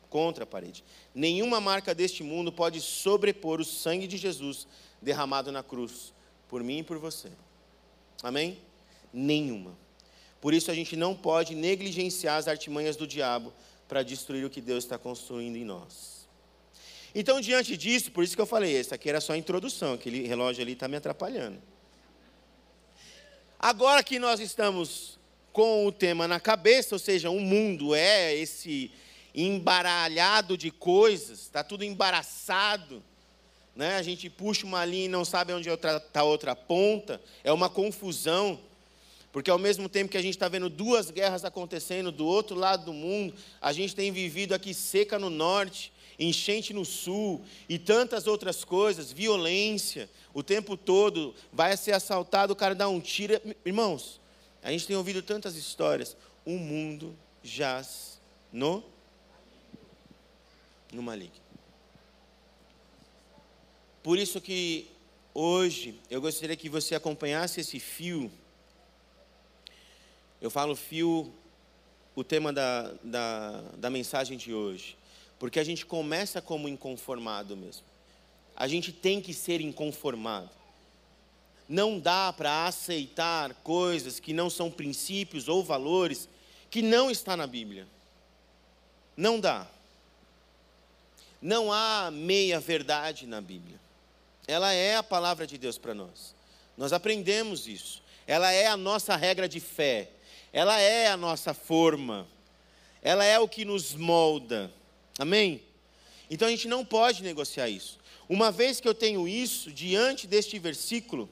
Contra 0.09 0.45
a 0.45 0.47
parede. 0.47 0.85
Nenhuma 1.13 1.61
marca 1.61 1.93
deste 1.93 2.23
mundo 2.23 2.53
pode 2.53 2.81
sobrepor 2.81 3.61
o 3.61 3.65
sangue 3.65 4.07
de 4.07 4.17
Jesus 4.17 4.69
derramado 5.03 5.51
na 5.51 5.65
cruz, 5.65 6.15
por 6.49 6.63
mim 6.63 6.79
e 6.79 6.83
por 6.85 6.99
você. 6.99 7.29
Amém? 8.23 8.57
Nenhuma. 9.13 9.77
Por 10.41 10.55
isso 10.55 10.71
a 10.71 10.75
gente 10.75 10.95
não 10.95 11.13
pode 11.13 11.57
negligenciar 11.57 12.37
as 12.37 12.47
artimanhas 12.47 12.95
do 12.95 13.05
diabo 13.05 13.53
para 13.89 14.05
destruir 14.05 14.47
o 14.47 14.51
que 14.51 14.61
Deus 14.61 14.85
está 14.85 14.97
construindo 14.97 15.57
em 15.57 15.65
nós. 15.65 16.29
Então, 17.13 17.41
diante 17.41 17.77
disso, 17.77 18.13
por 18.13 18.23
isso 18.23 18.37
que 18.37 18.43
eu 18.43 18.47
falei, 18.47 18.73
esse 18.77 18.95
aqui 18.95 19.09
era 19.09 19.21
só 19.21 19.33
a 19.33 19.37
introdução, 19.37 19.95
aquele 19.95 20.25
relógio 20.25 20.63
ali 20.63 20.73
está 20.73 20.87
me 20.87 20.97
atrapalhando. 20.97 21.61
Agora 23.59 24.05
que 24.05 24.21
nós 24.21 24.39
estamos 24.39 25.19
com 25.55 25.87
o 25.87 25.93
tema 25.93 26.27
na 26.27 26.41
cabeça, 26.41 26.97
ou 26.97 26.99
seja, 26.99 27.31
o 27.31 27.39
mundo 27.39 27.95
é 27.95 28.35
esse 28.35 28.91
embaralhado 29.33 30.59
de 30.59 30.69
coisas, 30.69 31.43
está 31.43 31.63
tudo 31.63 31.85
embaraçado, 31.85 33.01
né? 33.77 33.95
a 33.95 34.03
gente 34.03 34.29
puxa 34.29 34.67
uma 34.67 34.85
linha 34.85 35.05
e 35.05 35.09
não 35.09 35.25
sabe 35.25 35.53
onde 35.53 35.69
está 35.69 36.03
a 36.13 36.25
outra 36.25 36.57
ponta, 36.57 37.23
é 37.45 37.53
uma 37.53 37.71
confusão, 37.71 38.59
porque 39.31 39.49
ao 39.49 39.57
mesmo 39.57 39.89
tempo 39.89 40.11
que 40.11 40.19
a 40.19 40.23
gente 40.23 40.35
está 40.35 40.49
vendo 40.49 40.69
duas 40.69 41.09
guerras 41.13 41.45
acontecendo 41.45 42.11
do 42.11 42.27
outro 42.27 42.57
lado 42.57 42.87
do 42.87 42.93
mundo, 42.93 43.33
a 43.61 43.73
gente 43.73 43.95
tem 43.95 44.11
vivido 44.11 44.55
aqui 44.55 44.75
seca 44.75 45.21
no 45.21 45.31
norte, 45.31 45.93
enchente 46.19 46.73
no 46.73 46.85
sul 46.85 47.45
e 47.69 47.79
tantas 47.79 48.27
outras 48.27 48.65
coisas, 48.65 49.13
violência, 49.13 50.11
o 50.33 50.43
tempo 50.43 50.77
todo, 50.77 51.33
vai 51.53 51.77
ser 51.77 51.93
assaltado, 51.93 52.53
o 52.53 52.57
cara 52.57 52.75
dá 52.75 52.89
um 52.89 52.99
tiro. 52.99 53.41
Irmãos, 53.65 54.24
a 54.65 54.71
gente 54.71 54.87
tem 54.87 54.97
ouvido 54.97 55.23
tantas 55.23 55.57
histórias. 55.57 56.17
O 56.45 56.53
mundo 56.53 57.15
jaz 57.43 58.19
no, 58.51 58.83
no 60.91 61.03
maligno. 61.03 61.45
Por 64.03 64.19
isso 64.19 64.41
que 64.41 64.91
hoje 65.35 66.01
eu 66.09 66.19
gostaria 66.19 66.57
que 66.57 66.71
você 66.71 66.95
acompanhasse 66.95 67.61
esse 67.61 67.79
fio. 67.79 68.33
Eu 70.41 70.51
falo 70.51 70.75
fio, 70.75 71.31
o 72.17 72.25
tema 72.25 72.51
da, 72.51 72.95
da, 73.03 73.61
da 73.77 73.91
mensagem 73.91 74.39
de 74.39 74.55
hoje. 74.55 74.97
Porque 75.39 75.61
a 75.61 75.65
gente 75.65 75.85
começa 75.85 76.41
como 76.41 76.71
inconformado 76.71 77.55
mesmo. 77.55 77.85
A 78.57 78.67
gente 78.67 78.93
tem 78.93 79.21
que 79.21 79.35
ser 79.35 79.61
inconformado. 79.61 80.51
Não 81.69 81.99
dá 81.99 82.33
para 82.33 82.67
aceitar 82.67 83.55
coisas 83.63 84.21
que 84.21 84.33
não 84.33 84.51
são 84.51 84.71
princípios 84.71 85.49
ou 85.49 85.65
valores 85.65 86.29
que 86.71 86.83
não 86.83 87.11
está 87.11 87.37
na 87.37 87.47
Bíblia. 87.47 87.87
Não 89.17 89.41
dá. 89.41 89.67
Não 91.41 91.73
há 91.73 92.11
meia 92.11 92.59
verdade 92.61 93.27
na 93.27 93.41
Bíblia. 93.41 93.79
Ela 94.47 94.73
é 94.73 94.97
a 94.97 95.03
palavra 95.03 95.47
de 95.47 95.57
Deus 95.57 95.79
para 95.79 95.95
nós. 95.95 96.35
Nós 96.77 96.93
aprendemos 96.93 97.67
isso. 97.67 98.03
Ela 98.27 98.51
é 98.53 98.67
a 98.67 98.77
nossa 98.77 99.17
regra 99.17 99.49
de 99.49 99.61
fé. 99.61 100.11
Ela 100.53 100.79
é 100.81 101.09
a 101.09 101.17
nossa 101.17 101.55
forma. 101.55 102.27
Ela 103.03 103.25
é 103.25 103.39
o 103.39 103.49
que 103.49 103.65
nos 103.65 103.95
molda. 103.95 104.71
Amém? 105.19 105.63
Então 106.31 106.49
a 106.49 106.51
gente 106.51 106.69
não 106.69 106.85
pode 106.85 107.23
negociar 107.23 107.69
isso. 107.69 107.99
Uma 108.29 108.51
vez 108.51 108.81
que 108.81 108.89
eu 108.89 108.95
tenho 108.95 109.29
isso 109.29 109.71
diante 109.71 110.27
deste 110.27 110.59
versículo, 110.59 111.29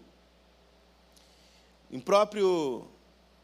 em 1.92 2.00
próprio 2.00 2.88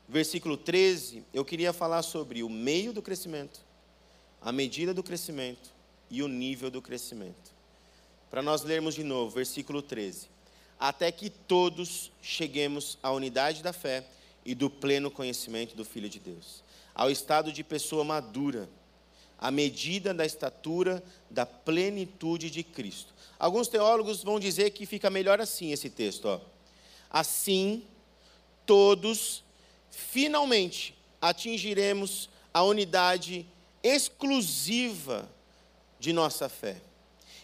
versículo 0.08 0.56
13, 0.56 1.22
eu 1.34 1.44
queria 1.44 1.72
falar 1.72 2.02
sobre 2.02 2.42
o 2.42 2.48
meio 2.48 2.92
do 2.92 3.02
crescimento, 3.02 3.60
a 4.40 4.50
medida 4.50 4.94
do 4.94 5.02
crescimento 5.02 5.70
e 6.10 6.22
o 6.22 6.28
nível 6.28 6.70
do 6.70 6.80
crescimento. 6.80 7.52
Para 8.30 8.42
nós 8.42 8.62
lermos 8.62 8.94
de 8.94 9.04
novo, 9.04 9.34
versículo 9.34 9.82
13. 9.82 10.28
Até 10.80 11.12
que 11.12 11.28
todos 11.28 12.10
cheguemos 12.22 12.98
à 13.02 13.12
unidade 13.12 13.62
da 13.62 13.72
fé 13.72 14.06
e 14.44 14.54
do 14.54 14.70
pleno 14.70 15.10
conhecimento 15.10 15.76
do 15.76 15.84
Filho 15.84 16.08
de 16.08 16.18
Deus, 16.18 16.64
ao 16.94 17.10
estado 17.10 17.52
de 17.52 17.62
pessoa 17.62 18.02
madura 18.02 18.68
à 19.38 19.50
medida 19.50 20.12
da 20.12 20.26
estatura 20.26 21.02
da 21.30 21.46
plenitude 21.46 22.50
de 22.50 22.64
Cristo. 22.64 23.14
Alguns 23.38 23.68
teólogos 23.68 24.24
vão 24.24 24.40
dizer 24.40 24.70
que 24.70 24.84
fica 24.84 25.08
melhor 25.08 25.40
assim 25.40 25.70
esse 25.70 25.88
texto. 25.88 26.24
Ó. 26.24 26.40
Assim, 27.08 27.84
todos 28.68 29.42
finalmente 29.90 30.94
atingiremos 31.20 32.30
a 32.54 32.62
unidade 32.62 33.44
exclusiva 33.82 35.28
de 35.98 36.12
nossa 36.12 36.48
fé 36.48 36.80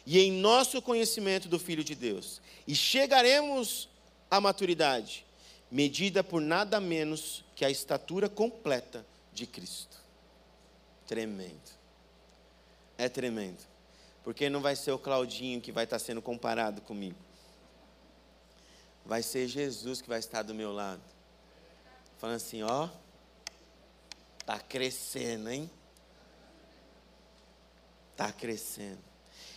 e 0.07 0.21
em 0.21 0.31
nosso 0.31 0.81
conhecimento 0.81 1.49
do 1.49 1.59
Filho 1.59 1.83
de 1.83 1.95
Deus, 1.95 2.41
e 2.69 2.75
chegaremos 2.75 3.89
à 4.31 4.39
maturidade, 4.41 5.25
medida 5.71 6.23
por 6.23 6.41
nada 6.41 6.79
menos 6.79 7.43
que 7.57 7.65
a 7.65 7.71
estatura 7.71 8.29
completa 8.29 9.05
de 9.33 9.47
Cristo. 9.47 9.97
Tremendo 11.07 11.85
é 12.97 13.09
tremendo. 13.09 13.59
Porque 14.23 14.49
não 14.49 14.61
vai 14.61 14.75
ser 14.75 14.93
o 14.93 14.99
Claudinho 14.99 15.61
que 15.61 15.73
vai 15.73 15.85
estar 15.85 15.99
sendo 15.99 16.23
comparado 16.23 16.81
comigo. 16.81 17.19
Vai 19.05 19.23
ser 19.23 19.47
Jesus 19.47 20.01
que 20.01 20.09
vai 20.09 20.19
estar 20.19 20.43
do 20.43 20.55
meu 20.55 20.73
lado. 20.73 21.03
Falando 22.19 22.37
assim, 22.37 22.63
ó, 22.63 22.89
tá 24.47 24.59
crescendo, 24.59 25.51
hein? 25.51 25.71
Tá 28.17 28.33
crescendo. 28.33 28.99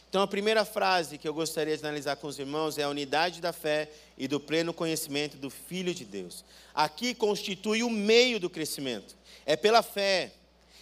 Então 0.10 0.22
a 0.22 0.28
primeira 0.28 0.64
frase 0.64 1.18
que 1.18 1.28
eu 1.28 1.34
gostaria 1.34 1.76
de 1.76 1.84
analisar 1.84 2.16
com 2.16 2.28
os 2.28 2.40
irmãos 2.40 2.78
é 2.78 2.84
a 2.84 2.90
unidade 2.90 3.42
da 3.42 3.52
fé 3.52 3.92
e 4.18 4.28
do 4.28 4.40
pleno 4.40 4.74
conhecimento 4.74 5.38
do 5.38 5.50
Filho 5.50 5.94
de 5.94 6.06
Deus. 6.06 6.46
Aqui 6.74 7.14
constitui 7.14 7.84
o 7.84 7.90
meio 7.90 8.40
do 8.40 8.50
crescimento. 8.50 9.16
É 9.46 9.56
pela 9.56 9.84
fé, 9.84 10.32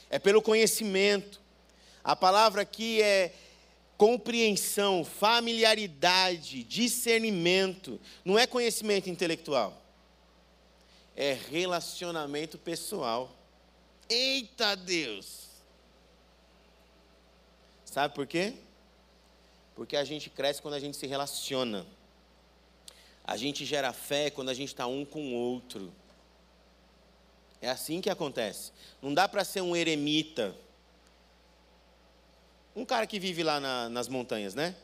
é 0.09 0.19
pelo 0.19 0.41
conhecimento, 0.41 1.41
a 2.03 2.15
palavra 2.15 2.61
aqui 2.61 3.01
é 3.01 3.33
compreensão, 3.97 5.03
familiaridade, 5.03 6.63
discernimento. 6.63 7.99
Não 8.23 8.37
é 8.37 8.45
conhecimento 8.45 9.09
intelectual. 9.09 9.81
É 11.15 11.33
relacionamento 11.33 12.57
pessoal. 12.57 13.31
Eita 14.09 14.75
Deus! 14.75 15.45
Sabe 17.85 18.13
por 18.13 18.27
quê? 18.27 18.53
Porque 19.75 19.95
a 19.95 20.03
gente 20.03 20.29
cresce 20.29 20.61
quando 20.61 20.73
a 20.73 20.79
gente 20.79 20.97
se 20.97 21.07
relaciona. 21.07 21.85
A 23.23 23.37
gente 23.37 23.65
gera 23.65 23.93
fé 23.93 24.29
quando 24.29 24.49
a 24.49 24.53
gente 24.53 24.69
está 24.69 24.85
um 24.85 25.05
com 25.05 25.33
o 25.33 25.33
outro. 25.33 25.93
É 27.61 27.69
assim 27.69 28.01
que 28.01 28.09
acontece. 28.09 28.71
Não 29.01 29.13
dá 29.13 29.27
para 29.27 29.43
ser 29.43 29.61
um 29.61 29.75
eremita 29.75 30.55
um 32.75 32.83
cara 32.83 33.07
que 33.07 33.17
vive 33.17 33.41
lá 33.41 33.57
na, 33.59 33.87
nas 33.87 34.09
montanhas, 34.09 34.53
né? 34.53 34.75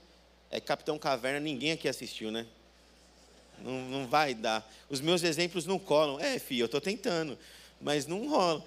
É 0.50 0.62
Capitão 0.62 0.98
Caverna, 0.98 1.42
ninguém 1.42 1.74
aqui 1.74 1.90
assistiu, 1.90 2.32
né? 2.32 2.48
Não, 3.64 3.82
não 3.82 4.08
vai 4.08 4.34
dar. 4.34 4.70
Os 4.90 5.02
meus 5.02 5.24
exemplos 5.24 5.66
não 5.66 5.80
colam. 5.80 6.20
É, 6.20 6.40
filho, 6.40 6.64
eu 6.64 6.66
estou 6.66 6.82
tentando, 6.82 7.38
mas 7.80 8.06
não 8.06 8.28
rola. 8.28 8.64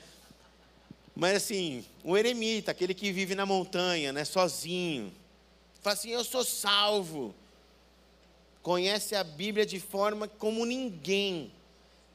Mas 1.14 1.37
assim, 1.37 1.85
um 2.04 2.16
eremita, 2.16 2.70
aquele 2.70 2.94
que 2.94 3.12
vive 3.12 3.35
na 3.35 3.46
montanha, 3.46 4.12
né, 4.12 4.24
sozinho, 4.24 5.12
Fala 5.85 5.92
assim: 5.92 6.11
Eu 6.11 6.24
sou 6.24 6.42
salvo. 6.42 7.35
Conhece 8.62 9.14
a 9.14 9.22
Bíblia 9.22 9.66
de 9.66 9.78
forma 9.78 10.26
como 10.26 10.64
ninguém. 10.64 11.52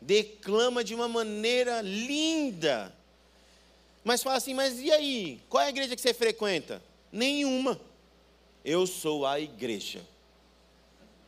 Declama 0.02 0.84
de 0.84 0.96
uma 0.96 1.08
maneira 1.08 1.80
linda. 1.82 2.92
Mas 4.04 4.24
fala 4.24 4.38
assim: 4.38 4.56
Mas 4.56 4.80
e 4.80 4.92
aí? 4.92 5.40
Qual 5.48 5.62
é 5.62 5.68
a 5.68 5.70
igreja 5.70 5.96
que 5.96 6.02
você 6.02 6.16
frequenta? 6.16 6.82
Nenhuma. 7.12 7.80
Eu 8.66 8.88
sou 8.88 9.24
a 9.24 9.40
igreja. 9.40 10.02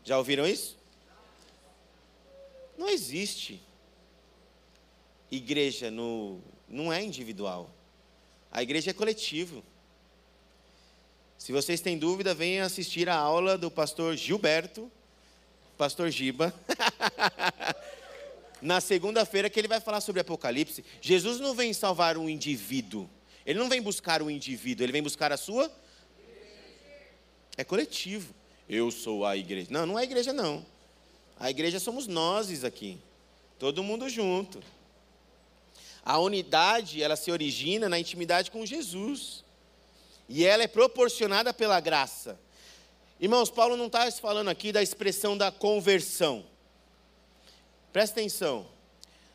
Já 0.03 0.17
ouviram 0.17 0.47
isso? 0.47 0.75
Não 2.77 2.89
existe 2.89 3.61
igreja 5.29 5.89
no, 5.89 6.39
não 6.67 6.91
é 6.91 7.03
individual. 7.03 7.69
A 8.51 8.61
igreja 8.61 8.91
é 8.91 8.93
coletivo. 8.93 9.63
Se 11.37 11.51
vocês 11.51 11.81
têm 11.81 11.97
dúvida, 11.97 12.33
venham 12.33 12.65
assistir 12.65 13.09
a 13.09 13.15
aula 13.15 13.57
do 13.57 13.71
pastor 13.71 14.15
Gilberto, 14.15 14.91
pastor 15.77 16.09
Giba, 16.11 16.53
na 18.61 18.79
segunda-feira 18.79 19.49
que 19.49 19.59
ele 19.59 19.67
vai 19.67 19.79
falar 19.79 20.01
sobre 20.01 20.21
Apocalipse. 20.21 20.85
Jesus 21.01 21.39
não 21.39 21.55
vem 21.55 21.73
salvar 21.73 22.17
um 22.17 22.29
indivíduo. 22.29 23.09
Ele 23.45 23.57
não 23.57 23.69
vem 23.69 23.81
buscar 23.81 24.21
o 24.21 24.25
um 24.25 24.29
indivíduo, 24.29 24.85
ele 24.85 24.91
vem 24.91 25.01
buscar 25.01 25.31
a 25.31 25.37
sua 25.37 25.71
é 27.57 27.63
coletivo. 27.63 28.33
Eu 28.67 28.91
sou 28.91 29.25
a 29.25 29.35
igreja. 29.35 29.67
Não, 29.69 29.85
não 29.85 29.99
é 29.99 30.03
igreja 30.03 30.31
não. 30.31 30.65
A 31.41 31.49
igreja 31.49 31.79
somos 31.79 32.05
nós 32.05 32.63
aqui. 32.63 32.99
Todo 33.57 33.81
mundo 33.81 34.07
junto. 34.07 34.61
A 36.05 36.19
unidade, 36.19 37.01
ela 37.01 37.15
se 37.15 37.31
origina 37.31 37.89
na 37.89 37.97
intimidade 37.97 38.51
com 38.51 38.63
Jesus. 38.63 39.43
E 40.29 40.45
ela 40.45 40.61
é 40.61 40.67
proporcionada 40.67 41.51
pela 41.51 41.79
graça. 41.79 42.39
Irmãos, 43.19 43.49
Paulo 43.49 43.75
não 43.75 43.87
está 43.87 44.09
falando 44.11 44.49
aqui 44.49 44.71
da 44.71 44.83
expressão 44.83 45.35
da 45.35 45.51
conversão. 45.51 46.45
Presta 47.91 48.19
atenção. 48.19 48.67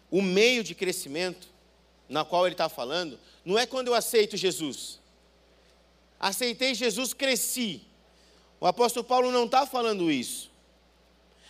O 0.08 0.22
meio 0.22 0.62
de 0.62 0.76
crescimento, 0.76 1.48
na 2.08 2.24
qual 2.24 2.46
ele 2.46 2.54
está 2.54 2.68
falando, 2.68 3.18
não 3.44 3.58
é 3.58 3.66
quando 3.66 3.88
eu 3.88 3.94
aceito 3.94 4.36
Jesus. 4.36 5.00
Aceitei 6.20 6.72
Jesus, 6.72 7.12
cresci. 7.12 7.82
O 8.60 8.66
apóstolo 8.66 9.04
Paulo 9.04 9.32
não 9.32 9.46
está 9.46 9.66
falando 9.66 10.08
isso. 10.08 10.54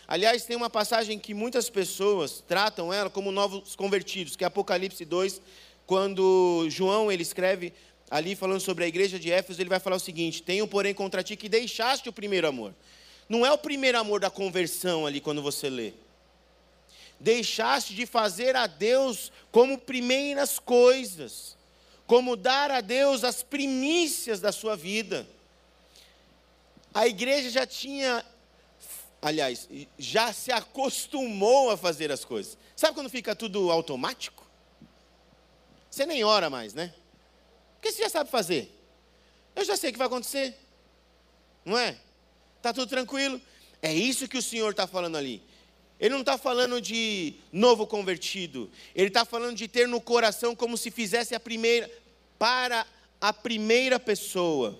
Aliás, 0.07 0.45
tem 0.45 0.55
uma 0.55 0.69
passagem 0.69 1.19
que 1.19 1.33
muitas 1.33 1.69
pessoas 1.69 2.41
tratam 2.47 2.93
ela 2.93 3.09
como 3.09 3.29
novos 3.29 3.75
convertidos, 3.75 4.37
que 4.37 4.43
é 4.45 4.47
Apocalipse 4.47 5.03
2, 5.03 5.41
quando 5.85 6.65
João 6.69 7.11
ele 7.11 7.23
escreve 7.23 7.73
ali 8.09 8.33
falando 8.33 8.61
sobre 8.61 8.85
a 8.85 8.87
igreja 8.87 9.19
de 9.19 9.29
Éfeso, 9.29 9.61
ele 9.61 9.69
vai 9.69 9.81
falar 9.81 9.97
o 9.97 9.99
seguinte: 9.99 10.41
Tenho, 10.41 10.65
porém, 10.65 10.93
contra 10.93 11.21
ti 11.21 11.35
que 11.35 11.49
deixaste 11.49 12.07
o 12.07 12.13
primeiro 12.13 12.47
amor. 12.47 12.73
Não 13.27 13.45
é 13.45 13.51
o 13.51 13.57
primeiro 13.57 13.99
amor 13.99 14.21
da 14.21 14.29
conversão 14.29 15.05
ali 15.05 15.19
quando 15.19 15.41
você 15.41 15.69
lê. 15.69 15.91
Deixaste 17.19 17.93
de 17.93 18.05
fazer 18.05 18.55
a 18.55 18.65
Deus 18.65 19.29
como 19.51 19.77
primeiras 19.77 20.57
coisas, 20.57 21.57
como 22.05 22.37
dar 22.37 22.71
a 22.71 22.79
Deus 22.79 23.25
as 23.25 23.43
primícias 23.43 24.39
da 24.39 24.53
sua 24.53 24.77
vida. 24.77 25.27
A 26.93 27.07
igreja 27.07 27.49
já 27.49 27.67
tinha 27.67 28.23
aliás, 29.21 29.67
já 29.97 30.31
se 30.31 30.51
acostumou 30.51 31.71
a 31.71 31.77
fazer 31.77 32.11
as 32.11 32.23
coisas. 32.23 32.57
Sabe 32.75 32.93
quando 32.93 33.09
fica 33.09 33.35
tudo 33.35 33.71
automático? 33.71 34.45
Você 35.89 36.05
nem 36.05 36.23
ora 36.23 36.49
mais, 36.49 36.73
né? 36.73 36.93
Porque 37.75 37.91
você 37.91 38.03
já 38.03 38.09
sabe 38.09 38.29
fazer. 38.29 38.71
Eu 39.55 39.65
já 39.65 39.75
sei 39.75 39.89
o 39.89 39.93
que 39.93 39.97
vai 39.97 40.07
acontecer. 40.07 40.55
Não 41.65 41.77
é? 41.77 41.97
Está 42.57 42.71
tudo 42.71 42.87
tranquilo. 42.87 43.41
É 43.81 43.93
isso 43.93 44.27
que 44.27 44.37
o 44.37 44.41
Senhor 44.41 44.71
está 44.71 44.85
falando 44.85 45.17
ali. 45.17 45.41
Ele 45.99 46.13
não 46.13 46.19
está 46.19 46.37
falando 46.37 46.79
de 46.79 47.33
novo 47.51 47.87
convertido. 47.87 48.69
Ele 48.93 49.07
está 49.07 49.25
falando 49.25 49.55
de 49.55 49.67
ter 49.67 49.87
no 49.87 49.99
coração 49.99 50.55
como 50.55 50.77
se 50.77 50.91
fizesse 50.91 51.33
a 51.33 51.39
primeira, 51.39 51.89
para 52.37 52.85
a 53.19 53.33
primeira 53.33 53.99
pessoa. 53.99 54.77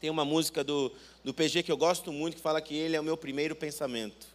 Tem 0.00 0.10
uma 0.10 0.24
música 0.24 0.64
do, 0.64 0.92
do 1.24 1.32
PG 1.32 1.62
que 1.62 1.72
eu 1.72 1.76
gosto 1.76 2.12
muito, 2.12 2.36
que 2.36 2.42
fala 2.42 2.60
que 2.60 2.76
ele 2.76 2.94
é 2.94 3.00
o 3.00 3.04
meu 3.04 3.16
primeiro 3.16 3.56
pensamento. 3.56 4.26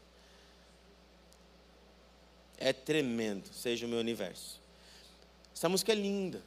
É 2.57 2.73
tremendo, 2.73 3.47
seja 3.53 3.85
o 3.85 3.89
meu 3.89 3.99
universo. 3.99 4.59
Essa 5.55 5.69
música 5.69 5.91
é 5.91 5.95
linda. 5.95 6.41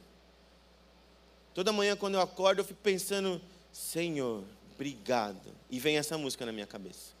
Toda 1.53 1.71
manhã, 1.71 1.95
quando 1.95 2.15
eu 2.15 2.21
acordo, 2.21 2.59
eu 2.59 2.65
fico 2.65 2.79
pensando, 2.83 3.41
Senhor, 3.71 4.43
obrigado. 4.75 5.49
E 5.71 5.79
vem 5.79 5.97
essa 5.97 6.17
música 6.17 6.45
na 6.45 6.51
minha 6.51 6.67
cabeça. 6.67 7.13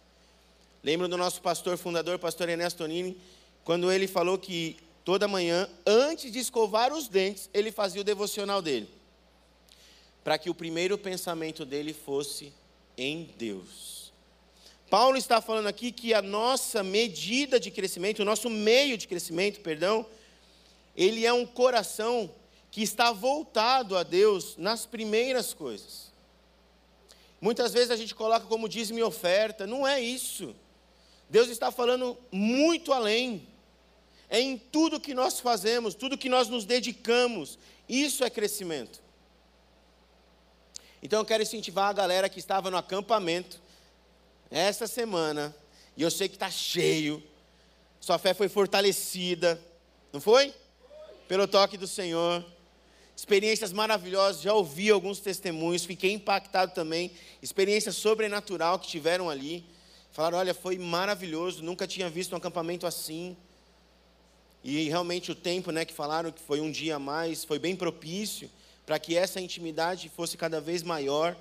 Lembro 0.83 1.07
do 1.07 1.17
nosso 1.17 1.41
pastor 1.41 1.77
fundador, 1.77 2.19
pastor 2.19 2.49
Ernesto 2.49 2.79
Tonini, 2.79 3.17
quando 3.63 3.91
ele 3.91 4.05
falou 4.05 4.37
que 4.37 4.77
toda 5.05 5.27
manhã, 5.27 5.69
antes 5.85 6.31
de 6.31 6.39
escovar 6.39 6.91
os 6.91 7.07
dentes, 7.07 7.49
ele 7.53 7.71
fazia 7.71 8.01
o 8.01 8.03
devocional 8.03 8.61
dele. 8.61 8.89
Para 10.23 10.37
que 10.37 10.49
o 10.49 10.55
primeiro 10.55 10.97
pensamento 10.97 11.63
dele 11.65 11.93
fosse 11.93 12.51
em 12.97 13.29
Deus. 13.37 14.11
Paulo 14.89 15.17
está 15.17 15.41
falando 15.41 15.67
aqui 15.67 15.91
que 15.91 16.13
a 16.13 16.21
nossa 16.21 16.83
medida 16.83 17.59
de 17.59 17.71
crescimento, 17.71 18.19
o 18.19 18.25
nosso 18.25 18.49
meio 18.49 18.97
de 18.97 19.07
crescimento, 19.07 19.59
perdão, 19.59 20.05
ele 20.95 21.25
é 21.25 21.33
um 21.33 21.45
coração 21.45 22.29
que 22.69 22.81
está 22.81 23.11
voltado 23.11 23.97
a 23.97 24.03
Deus 24.03 24.55
nas 24.57 24.85
primeiras 24.85 25.53
coisas. 25.53 26.11
Muitas 27.41 27.73
vezes 27.73 27.91
a 27.91 27.95
gente 27.95 28.15
coloca 28.15 28.45
como 28.47 28.69
dízimo 28.69 28.99
e 28.99 29.03
oferta, 29.03 29.67
não 29.67 29.85
é 29.85 29.99
isso. 29.99 30.55
Deus 31.29 31.49
está 31.49 31.71
falando 31.71 32.17
muito 32.31 32.93
além. 32.93 33.47
É 34.29 34.39
em 34.39 34.57
tudo 34.57 34.99
que 34.99 35.13
nós 35.13 35.39
fazemos, 35.39 35.93
tudo 35.93 36.17
que 36.17 36.29
nós 36.29 36.47
nos 36.47 36.65
dedicamos. 36.65 37.59
Isso 37.87 38.23
é 38.23 38.29
crescimento. 38.29 39.02
Então 41.03 41.19
eu 41.19 41.25
quero 41.25 41.43
incentivar 41.43 41.89
a 41.89 41.93
galera 41.93 42.29
que 42.29 42.39
estava 42.39 42.71
no 42.71 42.77
acampamento 42.77 43.61
essa 44.49 44.87
semana, 44.87 45.53
e 45.97 46.01
eu 46.01 46.09
sei 46.09 46.29
que 46.29 46.35
está 46.37 46.49
cheio, 46.49 47.21
sua 47.99 48.17
fé 48.17 48.33
foi 48.33 48.47
fortalecida, 48.47 49.61
não 50.13 50.21
foi? 50.21 50.53
Pelo 51.27 51.45
toque 51.45 51.77
do 51.77 51.87
Senhor. 51.87 52.45
Experiências 53.17 53.73
maravilhosas, 53.73 54.41
já 54.41 54.53
ouvi 54.53 54.89
alguns 54.89 55.19
testemunhos, 55.19 55.83
fiquei 55.83 56.13
impactado 56.13 56.73
também. 56.73 57.11
Experiência 57.41 57.91
sobrenatural 57.91 58.79
que 58.79 58.87
tiveram 58.87 59.29
ali. 59.29 59.65
Falaram: 60.11 60.37
olha, 60.37 60.53
foi 60.53 60.77
maravilhoso, 60.77 61.61
nunca 61.63 61.85
tinha 61.85 62.09
visto 62.09 62.31
um 62.31 62.37
acampamento 62.37 62.87
assim. 62.87 63.35
E 64.63 64.87
realmente 64.87 65.31
o 65.31 65.35
tempo, 65.35 65.69
né, 65.69 65.83
que 65.83 65.93
falaram 65.93 66.31
que 66.31 66.41
foi 66.41 66.61
um 66.61 66.71
dia 66.71 66.95
a 66.95 66.99
mais, 66.99 67.43
foi 67.43 67.59
bem 67.59 67.75
propício 67.75 68.49
para 68.85 68.99
que 68.99 69.15
essa 69.15 69.39
intimidade 69.39 70.09
fosse 70.09 70.37
cada 70.37 70.59
vez 70.59 70.83
maior. 70.83 71.37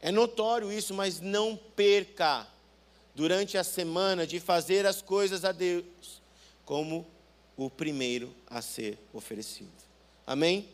É 0.00 0.10
notório 0.10 0.72
isso, 0.72 0.94
mas 0.94 1.20
não 1.20 1.56
perca 1.56 2.46
durante 3.14 3.56
a 3.56 3.64
semana 3.64 4.26
de 4.26 4.38
fazer 4.40 4.86
as 4.86 5.00
coisas 5.00 5.44
a 5.44 5.52
Deus 5.52 6.22
como 6.64 7.06
o 7.56 7.70
primeiro 7.70 8.34
a 8.46 8.60
ser 8.60 8.98
oferecido. 9.12 9.72
Amém? 10.26 10.68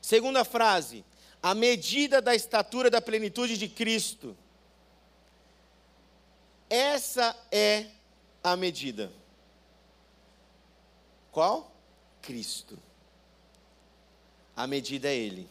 Segunda 0.00 0.44
frase, 0.44 1.04
a 1.42 1.54
medida 1.54 2.20
da 2.20 2.34
estatura 2.34 2.90
da 2.90 3.00
plenitude 3.00 3.56
de 3.56 3.68
Cristo. 3.68 4.36
Essa 6.68 7.36
é 7.50 7.86
a 8.42 8.56
medida. 8.56 9.10
Qual? 11.30 11.72
Cristo 12.22 12.78
a 14.56 14.66
medida 14.66 15.08
é 15.08 15.16
Ele. 15.16 15.48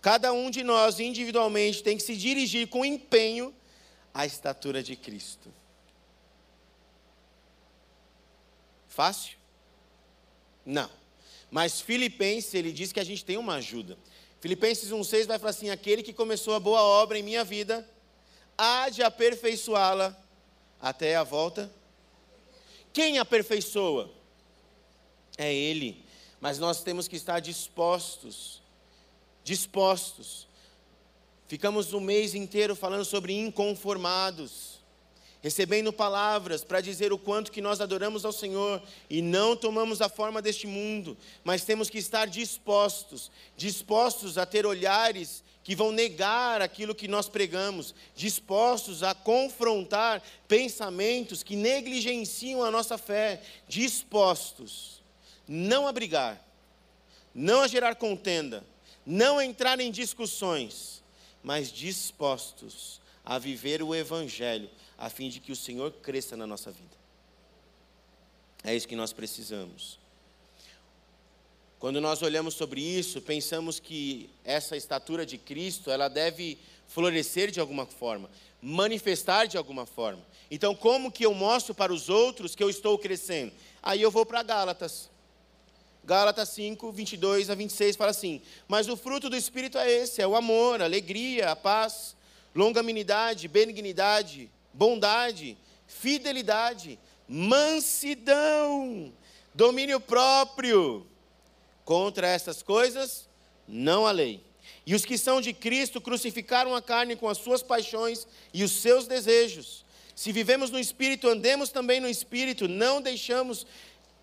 Cada 0.00 0.32
um 0.32 0.50
de 0.50 0.62
nós, 0.62 1.00
individualmente, 1.00 1.82
tem 1.82 1.96
que 1.96 2.02
se 2.02 2.16
dirigir 2.16 2.68
com 2.68 2.84
empenho 2.84 3.54
à 4.14 4.24
estatura 4.24 4.82
de 4.82 4.94
Cristo. 4.94 5.52
Fácil? 8.86 9.36
Não. 10.64 10.88
Mas 11.50 11.80
Filipenses, 11.80 12.54
ele 12.54 12.72
diz 12.72 12.92
que 12.92 13.00
a 13.00 13.04
gente 13.04 13.24
tem 13.24 13.36
uma 13.36 13.56
ajuda. 13.56 13.98
Filipenses 14.40 14.90
1,6 14.90 15.26
vai 15.26 15.38
falar 15.38 15.50
assim: 15.50 15.70
aquele 15.70 16.02
que 16.02 16.12
começou 16.12 16.54
a 16.54 16.60
boa 16.60 16.80
obra 16.80 17.18
em 17.18 17.22
minha 17.22 17.44
vida, 17.44 17.88
há 18.56 18.88
de 18.88 19.02
aperfeiçoá-la 19.02 20.16
até 20.80 21.16
a 21.16 21.24
volta. 21.24 21.70
Quem 22.92 23.18
aperfeiçoa? 23.18 24.10
É 25.36 25.52
Ele 25.52 26.05
mas 26.40 26.58
nós 26.58 26.82
temos 26.82 27.08
que 27.08 27.16
estar 27.16 27.40
dispostos. 27.40 28.62
Dispostos. 29.42 30.46
Ficamos 31.48 31.92
um 31.92 32.00
mês 32.00 32.34
inteiro 32.34 32.74
falando 32.74 33.04
sobre 33.04 33.32
inconformados, 33.32 34.80
recebendo 35.40 35.92
palavras 35.92 36.64
para 36.64 36.80
dizer 36.80 37.12
o 37.12 37.18
quanto 37.18 37.52
que 37.52 37.60
nós 37.60 37.80
adoramos 37.80 38.24
ao 38.24 38.32
Senhor 38.32 38.82
e 39.08 39.22
não 39.22 39.54
tomamos 39.54 40.00
a 40.00 40.08
forma 40.08 40.42
deste 40.42 40.66
mundo, 40.66 41.16
mas 41.44 41.64
temos 41.64 41.88
que 41.88 41.98
estar 41.98 42.26
dispostos, 42.26 43.30
dispostos 43.56 44.38
a 44.38 44.44
ter 44.44 44.66
olhares 44.66 45.44
que 45.62 45.76
vão 45.76 45.92
negar 45.92 46.60
aquilo 46.60 46.94
que 46.94 47.06
nós 47.06 47.28
pregamos, 47.28 47.94
dispostos 48.14 49.04
a 49.04 49.14
confrontar 49.14 50.22
pensamentos 50.48 51.44
que 51.44 51.54
negligenciam 51.54 52.64
a 52.64 52.70
nossa 52.72 52.98
fé, 52.98 53.40
dispostos 53.68 54.95
não 55.46 55.86
a 55.86 55.92
brigar, 55.92 56.42
não 57.34 57.62
a 57.62 57.68
gerar 57.68 57.94
contenda, 57.94 58.64
não 59.04 59.38
a 59.38 59.44
entrar 59.44 59.80
em 59.80 59.90
discussões, 59.90 61.02
mas 61.42 61.70
dispostos 61.70 63.00
a 63.24 63.38
viver 63.38 63.82
o 63.82 63.94
Evangelho, 63.94 64.70
a 64.96 65.10
fim 65.10 65.28
de 65.28 65.40
que 65.40 65.52
o 65.52 65.56
Senhor 65.56 65.92
cresça 66.02 66.36
na 66.36 66.46
nossa 66.46 66.70
vida. 66.70 66.96
É 68.64 68.74
isso 68.74 68.88
que 68.88 68.96
nós 68.96 69.12
precisamos. 69.12 69.98
Quando 71.78 72.00
nós 72.00 72.22
olhamos 72.22 72.54
sobre 72.54 72.80
isso, 72.80 73.20
pensamos 73.20 73.78
que 73.78 74.30
essa 74.44 74.76
estatura 74.76 75.26
de 75.26 75.36
Cristo, 75.38 75.90
ela 75.90 76.08
deve 76.08 76.58
florescer 76.88 77.50
de 77.50 77.60
alguma 77.60 77.84
forma, 77.84 78.30
manifestar 78.62 79.46
de 79.46 79.58
alguma 79.58 79.84
forma. 79.84 80.24
Então, 80.50 80.74
como 80.74 81.12
que 81.12 81.26
eu 81.26 81.34
mostro 81.34 81.74
para 81.74 81.92
os 81.92 82.08
outros 82.08 82.54
que 82.54 82.62
eu 82.62 82.70
estou 82.70 82.98
crescendo? 82.98 83.52
Aí 83.82 84.00
eu 84.00 84.10
vou 84.10 84.24
para 84.24 84.42
Gálatas. 84.42 85.10
Gálatas 86.06 86.50
5, 86.50 86.92
22 86.92 87.50
a 87.50 87.54
26 87.56 87.96
fala 87.96 88.12
assim: 88.12 88.40
Mas 88.68 88.88
o 88.88 88.96
fruto 88.96 89.28
do 89.28 89.36
Espírito 89.36 89.76
é 89.76 89.90
esse: 89.90 90.22
é 90.22 90.26
o 90.26 90.36
amor, 90.36 90.80
a 90.80 90.84
alegria, 90.84 91.50
a 91.50 91.56
paz, 91.56 92.16
longanimidade, 92.54 93.48
benignidade, 93.48 94.48
bondade, 94.72 95.58
fidelidade, 95.88 96.96
mansidão, 97.28 99.12
domínio 99.52 99.98
próprio. 99.98 101.04
Contra 101.84 102.28
essas 102.28 102.62
coisas, 102.62 103.28
não 103.66 104.06
há 104.06 104.12
lei. 104.12 104.40
E 104.86 104.94
os 104.94 105.04
que 105.04 105.18
são 105.18 105.40
de 105.40 105.52
Cristo 105.52 106.00
crucificaram 106.00 106.74
a 106.74 106.82
carne 106.82 107.16
com 107.16 107.28
as 107.28 107.38
suas 107.38 107.64
paixões 107.64 108.28
e 108.54 108.62
os 108.62 108.70
seus 108.70 109.08
desejos. 109.08 109.84
Se 110.14 110.32
vivemos 110.32 110.70
no 110.70 110.78
Espírito, 110.78 111.28
andemos 111.28 111.70
também 111.70 112.00
no 112.00 112.08
Espírito, 112.08 112.66
não 112.66 113.02
deixamos 113.02 113.66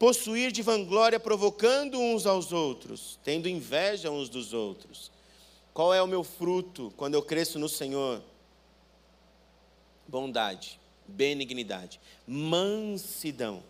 possuir 0.04 0.52
de 0.52 0.62
vanglória, 0.62 1.18
provocando 1.18 1.98
uns 1.98 2.26
aos 2.26 2.52
outros, 2.52 3.18
tendo 3.24 3.48
inveja 3.48 4.12
uns 4.12 4.28
dos 4.28 4.52
outros. 4.52 5.10
Qual 5.74 5.94
é 5.94 6.02
o 6.02 6.08
meu 6.08 6.26
fruto 6.26 6.94
quando 6.98 7.13
eu 7.13 7.22
cresço 7.22 7.58
no 7.58 7.70
Senhor? 7.70 8.22
Bondade, 10.06 10.78
benignidade, 11.08 12.02
mansidão 12.28 13.63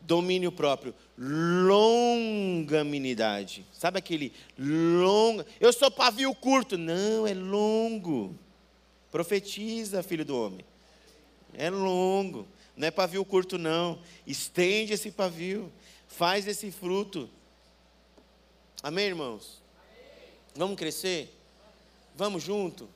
domínio 0.00 0.50
próprio, 0.50 0.92
longanimidade. 1.16 3.64
Sabe 3.72 4.00
aquele 4.00 4.32
longa? 4.58 5.46
Eu 5.60 5.72
sou 5.72 5.88
pavio 5.88 6.34
curto. 6.34 6.76
Não, 6.76 7.28
é 7.28 7.32
longo. 7.32 8.36
Profetiza, 9.12 10.02
filho 10.02 10.24
do 10.24 10.36
homem. 10.36 10.64
É 11.54 11.70
longo. 11.70 12.44
Não 12.76 12.88
é 12.88 12.90
pavio 12.90 13.24
curto, 13.24 13.56
não. 13.56 14.00
Estende 14.26 14.92
esse 14.92 15.10
pavio. 15.10 15.72
Faz 16.08 16.46
esse 16.46 16.70
fruto. 16.70 17.30
Amém, 18.82 19.06
irmãos? 19.06 19.62
Vamos 20.54 20.76
crescer? 20.76 21.34
Vamos 22.14 22.42
junto? 22.42 22.88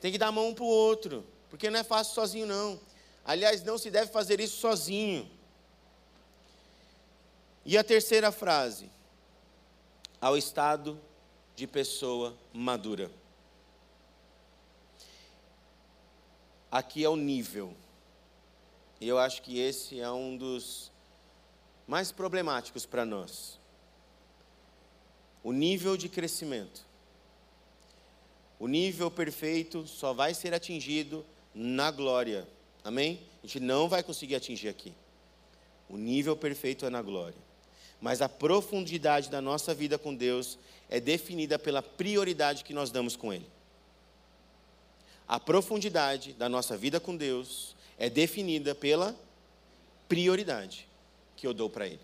Tem 0.00 0.12
que 0.12 0.18
dar 0.18 0.28
a 0.28 0.32
mão 0.32 0.48
um 0.48 0.54
para 0.54 0.64
o 0.64 0.68
outro. 0.68 1.24
Porque 1.50 1.70
não 1.70 1.80
é 1.80 1.84
fácil 1.84 2.14
sozinho, 2.14 2.46
não. 2.46 2.80
Aliás, 3.24 3.62
não 3.62 3.76
se 3.76 3.90
deve 3.90 4.10
fazer 4.10 4.40
isso 4.40 4.58
sozinho. 4.58 5.30
E 7.64 7.76
a 7.76 7.84
terceira 7.84 8.32
frase, 8.32 8.90
ao 10.20 10.36
estado 10.36 10.98
de 11.54 11.66
pessoa 11.66 12.36
madura. 12.52 13.10
Aqui 16.70 17.04
é 17.04 17.08
o 17.08 17.16
nível. 17.16 17.74
E 19.00 19.08
eu 19.08 19.18
acho 19.18 19.42
que 19.42 19.58
esse 19.58 20.00
é 20.00 20.10
um 20.10 20.36
dos 20.36 20.90
mais 21.86 22.10
problemáticos 22.12 22.84
para 22.84 23.04
nós. 23.04 23.58
O 25.42 25.52
nível 25.52 25.96
de 25.96 26.08
crescimento. 26.08 26.86
O 28.58 28.66
nível 28.66 29.10
perfeito 29.10 29.86
só 29.86 30.12
vai 30.12 30.34
ser 30.34 30.52
atingido 30.52 31.24
na 31.54 31.90
glória. 31.90 32.46
Amém? 32.84 33.22
A 33.42 33.46
gente 33.46 33.60
não 33.60 33.88
vai 33.88 34.02
conseguir 34.02 34.34
atingir 34.34 34.68
aqui. 34.68 34.92
O 35.88 35.96
nível 35.96 36.36
perfeito 36.36 36.84
é 36.84 36.90
na 36.90 37.00
glória 37.00 37.48
mas 38.00 38.22
a 38.22 38.28
profundidade 38.28 39.28
da 39.28 39.40
nossa 39.40 39.74
vida 39.74 39.98
com 39.98 40.14
Deus 40.14 40.58
é 40.88 41.00
definida 41.00 41.58
pela 41.58 41.82
prioridade 41.82 42.64
que 42.64 42.72
nós 42.72 42.90
damos 42.90 43.16
com 43.16 43.32
Ele. 43.32 43.46
A 45.26 45.38
profundidade 45.38 46.32
da 46.32 46.48
nossa 46.48 46.76
vida 46.76 47.00
com 47.00 47.16
Deus 47.16 47.76
é 47.98 48.08
definida 48.08 48.74
pela 48.74 49.14
prioridade 50.08 50.86
que 51.36 51.46
eu 51.46 51.54
dou 51.54 51.68
para 51.68 51.86
Ele. 51.86 52.00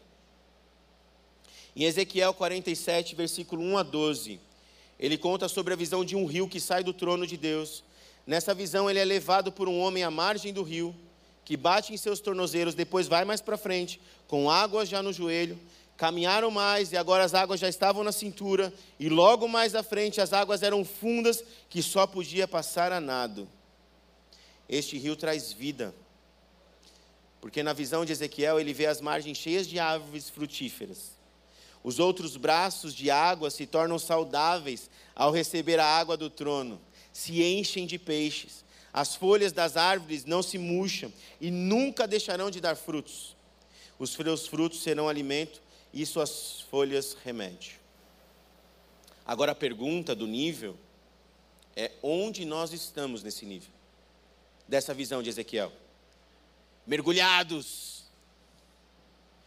Em 1.76 1.84
Ezequiel 1.84 2.32
47, 2.34 3.14
versículo 3.14 3.62
1 3.62 3.78
a 3.78 3.82
12, 3.82 4.40
ele 4.98 5.18
conta 5.18 5.48
sobre 5.48 5.72
a 5.72 5.76
visão 5.76 6.04
de 6.04 6.14
um 6.14 6.24
rio 6.24 6.48
que 6.48 6.60
sai 6.60 6.84
do 6.84 6.92
trono 6.92 7.26
de 7.26 7.36
Deus. 7.36 7.82
Nessa 8.26 8.54
visão, 8.54 8.88
ele 8.88 9.00
é 9.00 9.04
levado 9.04 9.50
por 9.50 9.68
um 9.68 9.80
homem 9.80 10.04
à 10.04 10.10
margem 10.10 10.52
do 10.52 10.62
rio, 10.62 10.94
que 11.44 11.56
bate 11.56 11.92
em 11.92 11.96
seus 11.96 12.20
tornozelos, 12.20 12.74
depois 12.74 13.08
vai 13.08 13.24
mais 13.24 13.40
para 13.40 13.56
frente, 13.56 14.00
com 14.28 14.50
águas 14.50 14.88
já 14.88 15.02
no 15.02 15.12
joelho, 15.12 15.58
Caminharam 15.96 16.50
mais 16.50 16.90
e 16.92 16.96
agora 16.96 17.22
as 17.22 17.34
águas 17.34 17.60
já 17.60 17.68
estavam 17.68 18.02
na 18.02 18.10
cintura, 18.10 18.72
e 18.98 19.08
logo 19.08 19.46
mais 19.46 19.74
à 19.74 19.82
frente 19.82 20.20
as 20.20 20.32
águas 20.32 20.62
eram 20.62 20.84
fundas 20.84 21.42
que 21.68 21.82
só 21.82 22.06
podia 22.06 22.48
passar 22.48 22.90
a 22.90 23.00
nado. 23.00 23.48
Este 24.68 24.96
rio 24.98 25.16
traz 25.16 25.52
vida, 25.52 25.94
porque 27.40 27.62
na 27.62 27.72
visão 27.72 28.04
de 28.04 28.12
Ezequiel 28.12 28.58
ele 28.58 28.72
vê 28.72 28.86
as 28.86 29.00
margens 29.00 29.38
cheias 29.38 29.66
de 29.66 29.78
árvores 29.78 30.30
frutíferas. 30.30 31.12
Os 31.82 31.98
outros 31.98 32.38
braços 32.38 32.94
de 32.94 33.10
água 33.10 33.50
se 33.50 33.66
tornam 33.66 33.98
saudáveis 33.98 34.88
ao 35.14 35.30
receber 35.30 35.78
a 35.78 35.84
água 35.84 36.16
do 36.16 36.30
trono, 36.30 36.80
se 37.12 37.42
enchem 37.42 37.86
de 37.86 37.98
peixes. 37.98 38.64
As 38.90 39.14
folhas 39.14 39.52
das 39.52 39.76
árvores 39.76 40.24
não 40.24 40.42
se 40.42 40.56
murcham 40.56 41.12
e 41.40 41.50
nunca 41.50 42.08
deixarão 42.08 42.50
de 42.50 42.60
dar 42.60 42.76
frutos. 42.76 43.36
Os 43.98 44.10
seus 44.10 44.46
frutos 44.46 44.82
serão 44.82 45.08
alimento 45.08 45.60
e 45.92 46.06
suas 46.06 46.62
folhas 46.70 47.16
remédio. 47.22 47.74
Agora 49.26 49.52
a 49.52 49.54
pergunta 49.54 50.14
do 50.14 50.26
nível 50.26 50.76
é 51.76 51.90
onde 52.02 52.44
nós 52.44 52.72
estamos 52.72 53.22
nesse 53.22 53.44
nível, 53.44 53.72
dessa 54.68 54.94
visão 54.94 55.22
de 55.22 55.28
Ezequiel. 55.28 55.72
Mergulhados, 56.86 58.04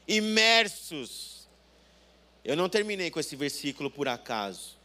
imersos. 0.08 1.48
Eu 2.44 2.56
não 2.56 2.70
terminei 2.70 3.12
com 3.12 3.20
esse 3.20 3.36
versículo 3.36 3.92
por 3.92 4.08
acaso. 4.08 4.78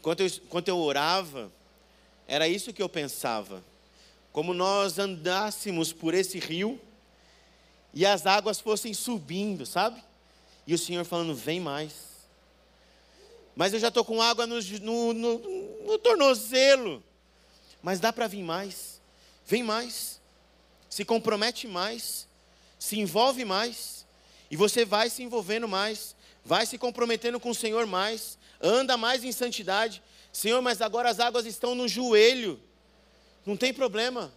Enquanto 0.00 0.20
eu, 0.20 0.30
eu 0.66 0.78
orava, 0.78 1.50
era 2.28 2.46
isso 2.46 2.72
que 2.72 2.82
eu 2.82 2.88
pensava. 2.88 3.64
Como 4.32 4.52
nós 4.52 4.98
andássemos 4.98 5.92
por 5.92 6.12
esse 6.12 6.38
rio 6.38 6.80
e 7.94 8.04
as 8.04 8.26
águas 8.26 8.60
fossem 8.60 8.92
subindo, 8.92 9.64
sabe? 9.64 10.02
E 10.66 10.74
o 10.74 10.78
Senhor 10.78 11.04
falando: 11.04 11.34
vem 11.34 11.60
mais. 11.60 12.14
Mas 13.56 13.72
eu 13.72 13.78
já 13.78 13.88
estou 13.88 14.04
com 14.04 14.20
água 14.20 14.46
no, 14.46 14.60
no, 14.60 15.12
no, 15.12 15.38
no 15.86 15.98
tornozelo. 15.98 17.02
Mas 17.82 18.00
dá 18.00 18.12
para 18.12 18.26
vir 18.26 18.42
mais. 18.42 18.93
Vem 19.46 19.62
mais. 19.62 20.20
Se 20.88 21.04
compromete 21.04 21.66
mais. 21.66 22.26
Se 22.78 22.98
envolve 22.98 23.44
mais. 23.44 24.06
E 24.50 24.56
você 24.56 24.84
vai 24.84 25.10
se 25.10 25.22
envolvendo 25.22 25.68
mais. 25.68 26.14
Vai 26.44 26.66
se 26.66 26.78
comprometendo 26.78 27.40
com 27.40 27.50
o 27.50 27.54
Senhor 27.54 27.86
mais. 27.86 28.38
Anda 28.60 28.96
mais 28.96 29.24
em 29.24 29.32
santidade. 29.32 30.02
Senhor, 30.32 30.60
mas 30.60 30.80
agora 30.80 31.10
as 31.10 31.20
águas 31.20 31.46
estão 31.46 31.74
no 31.74 31.88
joelho. 31.88 32.60
Não 33.44 33.56
tem 33.56 33.72
problema. 33.72 34.32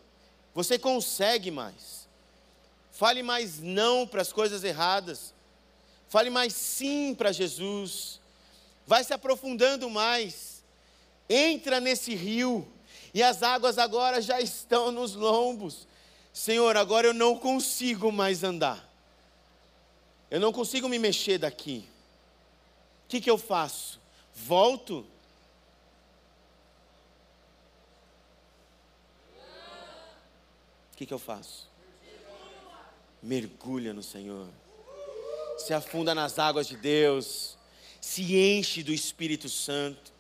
Você 0.53 0.78
consegue 0.80 1.51
mais. 1.51 2.08
Fale 2.91 3.22
mais 3.22 3.60
não 3.60 4.08
para 4.08 4.22
as 4.22 4.34
coisas 4.34 4.64
erradas. 4.64 5.34
Fale 6.10 6.30
mais 6.30 6.53
sim 6.53 7.14
para 7.14 7.32
Jesus. 7.32 8.20
Vai 8.86 9.03
se 9.03 9.14
aprofundando 9.14 9.89
mais. 9.89 10.64
Entra 11.30 11.80
nesse 11.80 12.16
rio. 12.16 12.68
E 13.18 13.24
as 13.24 13.41
águas 13.41 13.80
agora 13.80 14.22
já 14.22 14.39
estão 14.39 14.91
nos 14.91 15.15
lombos. 15.15 15.88
Senhor, 16.32 16.78
agora 16.78 17.07
eu 17.07 17.15
não 17.15 17.36
consigo 17.36 18.11
mais 18.11 18.43
andar. 18.43 18.88
Eu 20.30 20.39
não 20.39 20.53
consigo 20.53 20.88
me 20.88 20.99
mexer 20.99 21.39
daqui. 21.39 21.89
O 23.05 23.07
que, 23.07 23.20
que 23.20 23.28
eu 23.28 23.39
faço? 23.39 23.99
Volto? 24.36 24.99
O 30.93 30.95
que, 30.95 31.07
que 31.07 31.13
eu 31.15 31.18
faço? 31.18 31.68
Mergulha 33.24 33.95
no 33.95 34.03
Senhor 34.03 34.47
se 35.57 35.74
afunda 35.74 36.13
nas 36.13 36.38
águas 36.38 36.68
de 36.68 36.78
Deus, 36.78 37.57
se 37.99 38.38
enche 38.38 38.84
do 38.84 38.93
Espírito 38.93 39.49
Santo. 39.49 40.16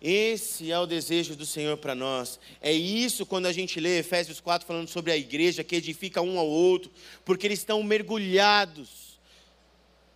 Esse 0.00 0.70
é 0.70 0.78
o 0.78 0.86
desejo 0.86 1.34
do 1.34 1.44
Senhor 1.44 1.76
para 1.76 1.94
nós. 1.94 2.38
É 2.60 2.72
isso 2.72 3.26
quando 3.26 3.46
a 3.46 3.52
gente 3.52 3.80
lê 3.80 3.98
Efésios 3.98 4.40
4 4.40 4.66
falando 4.66 4.88
sobre 4.88 5.10
a 5.10 5.16
igreja 5.16 5.64
que 5.64 5.74
edifica 5.74 6.22
um 6.22 6.38
ao 6.38 6.46
outro, 6.46 6.90
porque 7.24 7.46
eles 7.46 7.58
estão 7.58 7.82
mergulhados. 7.82 9.18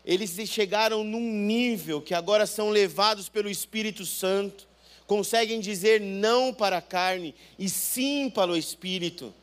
Eles 0.05 0.37
chegaram 0.49 1.03
num 1.03 1.21
nível 1.21 2.01
que 2.01 2.15
agora 2.15 2.47
são 2.47 2.71
levados 2.71 3.29
pelo 3.29 3.51
Espírito 3.51 4.07
Santo, 4.07 4.69
conseguem 5.07 5.61
dizer 5.61 6.01
não 6.01 6.55
para 6.55 6.79
a 6.79 6.83
carne 6.83 7.35
e 7.59 7.69
sim 7.69 8.31
para 8.31 8.53
o 8.53 8.57
Espírito. 8.57 9.35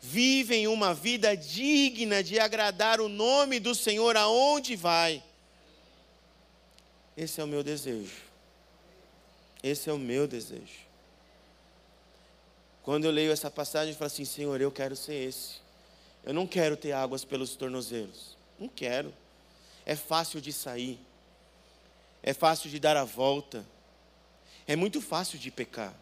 Vivem 0.00 0.66
uma 0.66 0.92
vida 0.92 1.36
digna 1.36 2.24
de 2.24 2.40
agradar 2.40 3.00
o 3.00 3.08
nome 3.08 3.60
do 3.60 3.72
Senhor 3.72 4.16
aonde 4.16 4.74
vai. 4.74 5.22
Esse 7.16 7.40
é 7.40 7.44
o 7.44 7.46
meu 7.46 7.62
desejo. 7.62 8.31
Esse 9.62 9.88
é 9.88 9.92
o 9.92 9.98
meu 9.98 10.26
desejo. 10.26 10.90
Quando 12.82 13.04
eu 13.04 13.12
leio 13.12 13.30
essa 13.30 13.50
passagem, 13.50 13.92
eu 13.92 13.98
falo 13.98 14.08
assim: 14.08 14.24
Senhor, 14.24 14.60
eu 14.60 14.72
quero 14.72 14.96
ser 14.96 15.14
esse. 15.14 15.60
Eu 16.24 16.34
não 16.34 16.46
quero 16.46 16.76
ter 16.76 16.92
águas 16.92 17.24
pelos 17.24 17.54
tornozelos. 17.54 18.36
Não 18.58 18.68
quero. 18.68 19.14
É 19.86 19.94
fácil 19.94 20.40
de 20.40 20.52
sair. 20.52 20.98
É 22.22 22.32
fácil 22.32 22.70
de 22.70 22.80
dar 22.80 22.96
a 22.96 23.04
volta. 23.04 23.64
É 24.66 24.74
muito 24.74 25.00
fácil 25.00 25.38
de 25.38 25.50
pecar. 25.50 25.94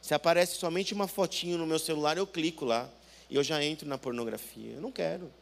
Se 0.00 0.14
aparece 0.14 0.56
somente 0.56 0.92
uma 0.92 1.06
fotinho 1.06 1.58
no 1.58 1.66
meu 1.66 1.78
celular, 1.78 2.16
eu 2.16 2.26
clico 2.26 2.64
lá 2.64 2.88
e 3.30 3.36
eu 3.36 3.42
já 3.42 3.62
entro 3.62 3.86
na 3.86 3.96
pornografia. 3.96 4.72
Eu 4.72 4.80
não 4.80 4.92
quero. 4.92 5.32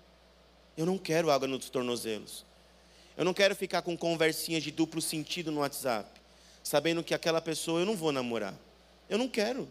Eu 0.77 0.87
não 0.87 0.99
quero 0.99 1.31
água 1.31 1.49
nos 1.49 1.71
tornozelos. 1.71 2.45
Eu 3.17 3.25
não 3.25 3.35
quero 3.35 3.55
ficar 3.57 3.83
com 3.83 3.97
conversinhas 3.97 4.63
de 4.63 4.71
duplo 4.71 5.01
sentido 5.01 5.51
no 5.51 5.61
WhatsApp 5.61 6.20
sabendo 6.63 7.03
que 7.03 7.15
aquela 7.15 7.41
pessoa 7.41 7.81
eu 7.81 7.87
não 7.87 7.97
vou 7.97 8.13
namorar. 8.13 8.55
Eu 9.09 9.19
não 9.19 9.29
quero. 9.29 9.69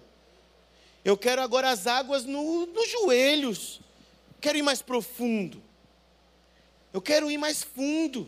Eu 1.04 1.18
quero 1.18 1.42
agora 1.42 1.70
as 1.70 1.88
águas 1.88 2.26
no, 2.26 2.66
nos 2.68 2.90
joelhos. 2.90 3.80
Quero 4.42 4.58
ir 4.58 4.62
mais 4.62 4.82
profundo. 4.82 5.62
Eu 6.94 7.02
quero 7.02 7.30
ir 7.30 7.38
mais 7.38 7.64
fundo, 7.64 8.28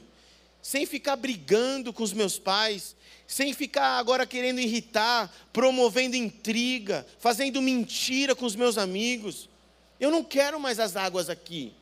sem 0.61 0.85
ficar 0.85 1.15
brigando 1.15 1.91
com 1.91 2.03
os 2.03 2.13
meus 2.13 2.37
pais, 2.37 2.95
sem 3.27 3.53
ficar 3.53 3.97
agora 3.97 4.27
querendo 4.27 4.59
irritar, 4.59 5.33
promovendo 5.51 6.15
intriga, 6.15 7.05
fazendo 7.17 7.61
mentira 7.61 8.35
com 8.35 8.45
os 8.45 8.55
meus 8.55 8.77
amigos. 8.77 9.49
Eu 9.99 10.11
não 10.11 10.23
quero 10.23 10.59
mais 10.59 10.79
as 10.79 10.95
águas 10.95 11.29
aqui. 11.29 11.73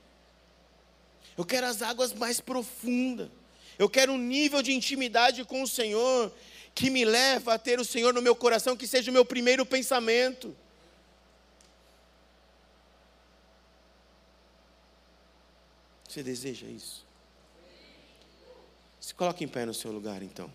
Eu 1.38 1.46
quero 1.46 1.68
as 1.68 1.82
águas 1.82 2.14
mais 2.14 2.40
profundas. 2.40 3.30
Eu 3.78 3.90
quero 3.90 4.12
um 4.12 4.18
nível 4.18 4.62
de 4.62 4.74
intimidade 4.74 5.44
com 5.46 5.64
o 5.64 5.68
Senhor 5.68 6.32
que 6.80 6.90
me 6.90 7.04
leva 7.04 7.56
a 7.56 7.60
ter 7.60 7.78
o 7.78 7.84
Senhor 7.84 8.14
no 8.14 8.22
meu 8.22 8.34
coração, 8.34 8.78
que 8.78 8.88
seja 8.88 9.12
o 9.12 9.14
meu 9.14 9.26
primeiro 9.26 9.66
pensamento. 9.66 10.56
Você 16.08 16.24
deseja 16.24 16.68
isso? 16.68 17.06
Se 18.98 19.14
coloque 19.14 19.44
em 19.44 19.48
pé 19.50 19.66
no 19.66 19.74
seu 19.74 19.92
lugar, 19.92 20.24
então. 20.24 20.50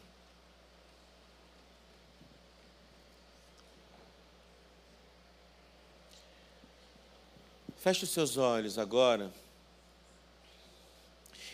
Feche 7.77 8.05
os 8.05 8.11
seus 8.11 8.39
olhos 8.39 8.79
agora. 8.79 9.31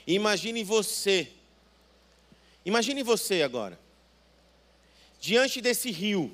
Imagine 0.06 0.62
você. 0.62 1.32
Imagine 2.64 3.02
você 3.02 3.42
agora 3.42 3.89
diante 5.20 5.60
desse 5.60 5.90
rio. 5.90 6.32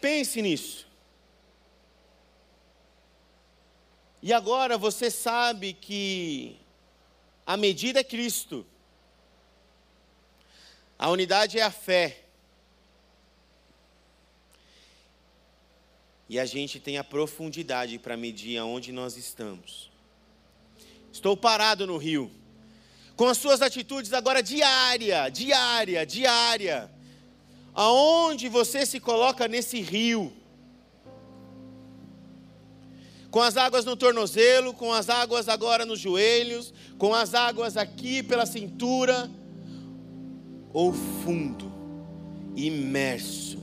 Pense 0.00 0.40
nisso. 0.40 0.86
E 4.22 4.32
agora 4.32 4.78
você 4.78 5.10
sabe 5.10 5.74
que 5.74 6.56
a 7.46 7.56
medida 7.56 8.00
é 8.00 8.04
Cristo, 8.04 8.64
a 10.98 11.10
unidade 11.10 11.58
é 11.58 11.62
a 11.62 11.70
fé. 11.70 12.18
E 16.28 16.38
a 16.38 16.46
gente 16.46 16.80
tem 16.80 16.96
a 16.96 17.04
profundidade 17.04 17.98
para 17.98 18.16
medir 18.16 18.56
aonde 18.56 18.90
nós 18.90 19.16
estamos. 19.16 19.90
Estou 21.12 21.36
parado 21.36 21.86
no 21.86 21.98
rio 21.98 22.30
com 23.16 23.26
as 23.26 23.38
suas 23.38 23.62
atitudes 23.62 24.12
agora 24.12 24.42
diária, 24.42 25.28
diária, 25.28 26.06
diária. 26.06 26.90
Aonde 27.74 28.48
você 28.48 28.84
se 28.84 29.00
coloca 29.00 29.48
nesse 29.48 29.80
rio? 29.80 30.32
Com 33.30 33.40
as 33.40 33.56
águas 33.56 33.84
no 33.84 33.96
tornozelo, 33.96 34.74
com 34.74 34.92
as 34.92 35.08
águas 35.08 35.48
agora 35.48 35.86
nos 35.86 35.98
joelhos, 35.98 36.72
com 36.98 37.14
as 37.14 37.34
águas 37.34 37.76
aqui 37.78 38.22
pela 38.22 38.44
cintura, 38.44 39.30
ou 40.72 40.92
fundo, 40.92 41.72
imerso 42.54 43.62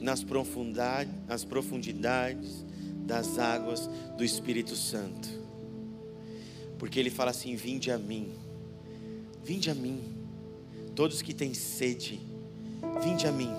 nas 0.00 0.22
profundidades, 0.22 1.12
nas 1.26 1.44
profundidades 1.44 2.64
das 3.04 3.38
águas 3.38 3.88
do 4.16 4.24
Espírito 4.24 4.76
Santo. 4.76 5.37
Porque 6.78 6.98
ele 6.98 7.10
fala 7.10 7.30
assim: 7.30 7.56
Vinde 7.56 7.90
a 7.90 7.98
mim, 7.98 8.32
vinde 9.42 9.70
a 9.70 9.74
mim, 9.74 10.02
todos 10.94 11.20
que 11.20 11.34
têm 11.34 11.52
sede, 11.54 12.20
vinde 13.02 13.26
a 13.26 13.32
mim. 13.32 13.52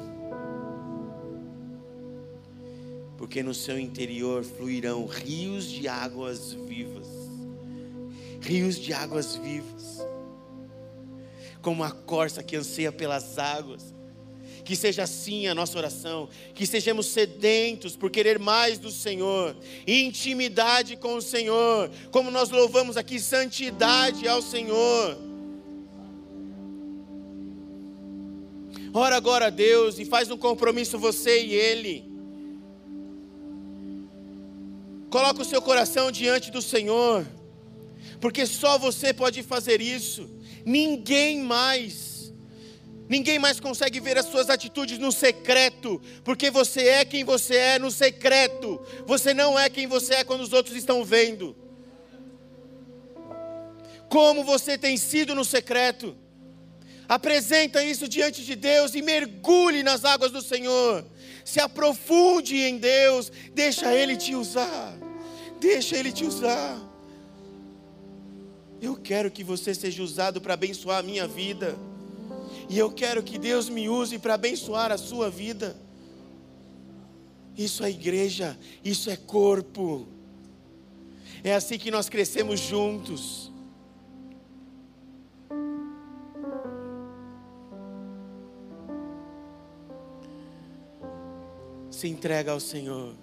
Porque 3.17 3.43
no 3.43 3.53
seu 3.53 3.77
interior 3.77 4.43
fluirão 4.43 5.05
rios 5.05 5.65
de 5.65 5.87
águas 5.87 6.53
vivas, 6.53 7.07
rios 8.39 8.77
de 8.77 8.93
águas 8.93 9.35
vivas, 9.35 9.99
como 11.61 11.83
a 11.83 11.91
corça 11.91 12.41
que 12.41 12.55
anseia 12.55 12.91
pelas 12.91 13.37
águas 13.37 13.93
que 14.69 14.75
seja 14.75 15.01
assim 15.01 15.47
a 15.47 15.55
nossa 15.55 15.75
oração, 15.79 16.29
que 16.53 16.63
sejamos 16.63 17.07
sedentos 17.07 17.95
por 17.95 18.11
querer 18.11 18.37
mais 18.37 18.77
do 18.77 18.91
Senhor, 18.91 19.55
intimidade 19.87 20.95
com 20.95 21.15
o 21.15 21.21
Senhor, 21.23 21.89
como 22.11 22.29
nós 22.29 22.51
louvamos 22.51 22.95
aqui, 22.95 23.19
santidade 23.19 24.27
ao 24.27 24.43
Senhor. 24.43 25.17
Ora 28.93 29.15
agora 29.15 29.47
a 29.47 29.49
Deus 29.49 29.97
e 29.97 30.05
faz 30.05 30.29
um 30.29 30.37
compromisso 30.37 30.99
você 30.99 31.43
e 31.43 31.51
Ele. 31.51 32.05
Coloca 35.09 35.41
o 35.41 35.45
seu 35.45 35.63
coração 35.63 36.11
diante 36.11 36.51
do 36.51 36.61
Senhor, 36.61 37.25
porque 38.21 38.45
só 38.45 38.77
você 38.77 39.11
pode 39.15 39.41
fazer 39.41 39.81
isso, 39.81 40.29
ninguém 40.63 41.41
mais. 41.41 42.08
Ninguém 43.09 43.39
mais 43.39 43.59
consegue 43.59 43.99
ver 43.99 44.19
as 44.19 44.27
suas 44.27 44.51
atitudes 44.51 44.99
no 44.99 45.11
secreto, 45.11 45.99
porque 46.23 46.51
você 46.51 46.81
é 46.89 47.03
quem 47.03 47.23
você 47.23 47.55
é 47.55 47.79
no 47.79 47.89
secreto. 47.89 48.79
Você 49.07 49.33
não 49.33 49.57
é 49.57 49.67
quem 49.67 49.87
você 49.87 50.13
é 50.13 50.23
quando 50.23 50.41
os 50.41 50.53
outros 50.53 50.75
estão 50.75 51.03
vendo. 51.03 51.55
Como 54.07 54.43
você 54.43 54.77
tem 54.77 54.95
sido 54.95 55.33
no 55.33 55.43
secreto. 55.43 56.15
Apresenta 57.07 57.83
isso 57.83 58.07
diante 58.07 58.45
de 58.45 58.55
Deus 58.55 58.93
e 58.93 59.01
mergulhe 59.01 59.81
nas 59.81 60.05
águas 60.05 60.31
do 60.31 60.43
Senhor. 60.43 61.03
Se 61.43 61.59
aprofunde 61.59 62.57
em 62.57 62.77
Deus, 62.77 63.31
deixa 63.55 63.91
Ele 63.91 64.15
te 64.15 64.35
usar. 64.35 64.95
Deixa 65.59 65.97
Ele 65.97 66.11
te 66.11 66.25
usar. 66.25 66.77
Eu 68.79 68.95
quero 68.95 69.31
que 69.31 69.43
você 69.43 69.73
seja 69.73 70.03
usado 70.03 70.39
para 70.39 70.53
abençoar 70.53 70.99
a 70.99 71.03
minha 71.03 71.27
vida. 71.27 71.75
E 72.69 72.77
eu 72.77 72.91
quero 72.91 73.23
que 73.23 73.39
Deus 73.39 73.67
me 73.67 73.89
use 73.89 74.19
para 74.19 74.35
abençoar 74.35 74.91
a 74.91 74.97
sua 74.97 75.27
vida. 75.27 75.75
Isso 77.57 77.83
é 77.83 77.89
igreja, 77.89 78.57
isso 78.85 79.09
é 79.09 79.17
corpo. 79.17 80.07
É 81.43 81.55
assim 81.55 81.79
que 81.79 81.89
nós 81.89 82.07
crescemos 82.07 82.59
juntos. 82.59 83.51
Se 91.89 92.07
entrega 92.07 92.51
ao 92.51 92.59
Senhor. 92.59 93.15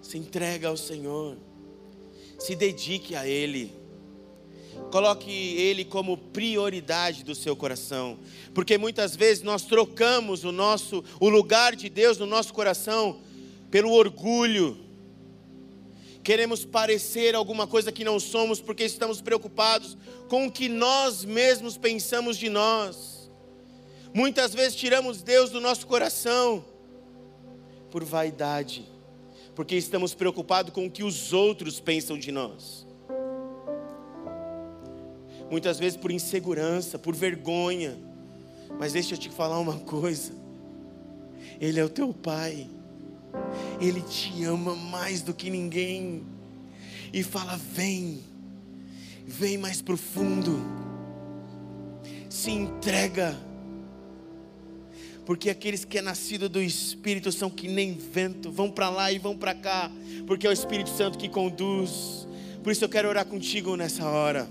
Se 0.00 0.16
entrega 0.16 0.68
ao 0.68 0.76
Senhor. 0.78 1.36
Se 2.38 2.56
dedique 2.56 3.14
a 3.14 3.26
Ele. 3.28 3.72
Coloque 4.90 5.30
Ele 5.30 5.84
como 5.84 6.16
prioridade 6.16 7.22
do 7.22 7.34
seu 7.34 7.54
coração, 7.54 8.18
porque 8.54 8.78
muitas 8.78 9.14
vezes 9.14 9.42
nós 9.42 9.62
trocamos 9.62 10.44
o 10.44 10.52
nosso, 10.52 11.04
o 11.20 11.28
lugar 11.28 11.76
de 11.76 11.88
Deus 11.88 12.16
no 12.16 12.26
nosso 12.26 12.52
coração 12.54 13.20
pelo 13.70 13.92
orgulho. 13.92 14.78
Queremos 16.22 16.64
parecer 16.64 17.34
alguma 17.34 17.66
coisa 17.66 17.92
que 17.92 18.04
não 18.04 18.18
somos 18.18 18.60
porque 18.60 18.84
estamos 18.84 19.20
preocupados 19.20 19.96
com 20.28 20.46
o 20.46 20.50
que 20.50 20.68
nós 20.68 21.24
mesmos 21.24 21.76
pensamos 21.76 22.36
de 22.36 22.48
nós. 22.48 23.30
Muitas 24.12 24.54
vezes 24.54 24.74
tiramos 24.74 25.22
Deus 25.22 25.50
do 25.50 25.60
nosso 25.60 25.86
coração 25.86 26.64
por 27.90 28.04
vaidade, 28.04 28.86
porque 29.54 29.76
estamos 29.76 30.14
preocupados 30.14 30.72
com 30.72 30.86
o 30.86 30.90
que 30.90 31.02
os 31.02 31.32
outros 31.32 31.80
pensam 31.80 32.18
de 32.18 32.32
nós. 32.32 32.87
Muitas 35.50 35.78
vezes 35.78 35.96
por 35.96 36.10
insegurança, 36.10 36.98
por 36.98 37.14
vergonha. 37.14 37.96
Mas 38.78 38.92
deixa 38.92 39.14
eu 39.14 39.18
te 39.18 39.30
falar 39.30 39.58
uma 39.58 39.78
coisa. 39.78 40.32
Ele 41.60 41.80
é 41.80 41.84
o 41.84 41.88
teu 41.88 42.12
pai. 42.12 42.68
Ele 43.80 44.00
te 44.02 44.44
ama 44.44 44.74
mais 44.74 45.22
do 45.22 45.32
que 45.32 45.50
ninguém. 45.50 46.22
E 47.12 47.22
fala: 47.22 47.56
vem, 47.56 48.20
vem 49.26 49.56
mais 49.56 49.80
profundo. 49.80 50.60
Se 52.28 52.50
entrega. 52.50 53.36
Porque 55.24 55.50
aqueles 55.50 55.84
que 55.84 55.98
é 55.98 56.02
nascido 56.02 56.48
do 56.48 56.60
Espírito 56.60 57.30
são 57.30 57.50
que 57.50 57.68
nem 57.68 57.92
vento, 57.92 58.50
vão 58.50 58.70
para 58.70 58.88
lá 58.88 59.12
e 59.12 59.18
vão 59.18 59.36
para 59.36 59.54
cá, 59.54 59.90
porque 60.26 60.46
é 60.46 60.50
o 60.50 60.52
Espírito 60.54 60.88
Santo 60.88 61.18
que 61.18 61.28
conduz. 61.28 62.26
Por 62.62 62.72
isso 62.72 62.82
eu 62.82 62.88
quero 62.88 63.10
orar 63.10 63.26
contigo 63.26 63.76
nessa 63.76 64.08
hora. 64.08 64.48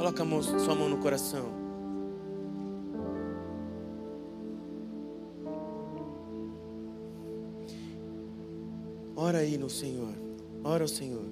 Coloca 0.00 0.22
a 0.22 0.24
mão, 0.24 0.42
sua 0.42 0.74
mão 0.74 0.88
no 0.88 0.96
coração. 0.96 1.44
Ora 9.14 9.40
aí 9.40 9.58
no 9.58 9.68
Senhor. 9.68 10.14
Ora 10.64 10.84
ao 10.84 10.88
Senhor. 10.88 11.26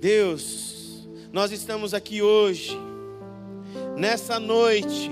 Deus, 0.00 1.08
nós 1.32 1.52
estamos 1.52 1.94
aqui 1.94 2.22
hoje, 2.22 2.76
nessa 3.96 4.40
noite, 4.40 5.08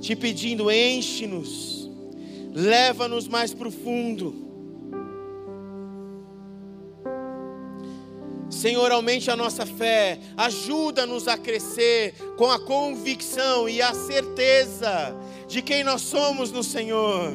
te 0.00 0.16
pedindo, 0.16 0.68
enche-nos, 0.68 1.88
leva-nos 2.52 3.28
mais 3.28 3.54
profundo. 3.54 4.45
Senhor, 8.56 8.90
aumente 8.90 9.30
a 9.30 9.36
nossa 9.36 9.66
fé, 9.66 10.18
ajuda-nos 10.34 11.28
a 11.28 11.36
crescer 11.36 12.14
com 12.38 12.50
a 12.50 12.58
convicção 12.58 13.68
e 13.68 13.82
a 13.82 13.92
certeza 13.92 15.14
de 15.46 15.60
quem 15.60 15.84
nós 15.84 16.00
somos 16.00 16.50
no 16.50 16.64
Senhor. 16.64 17.34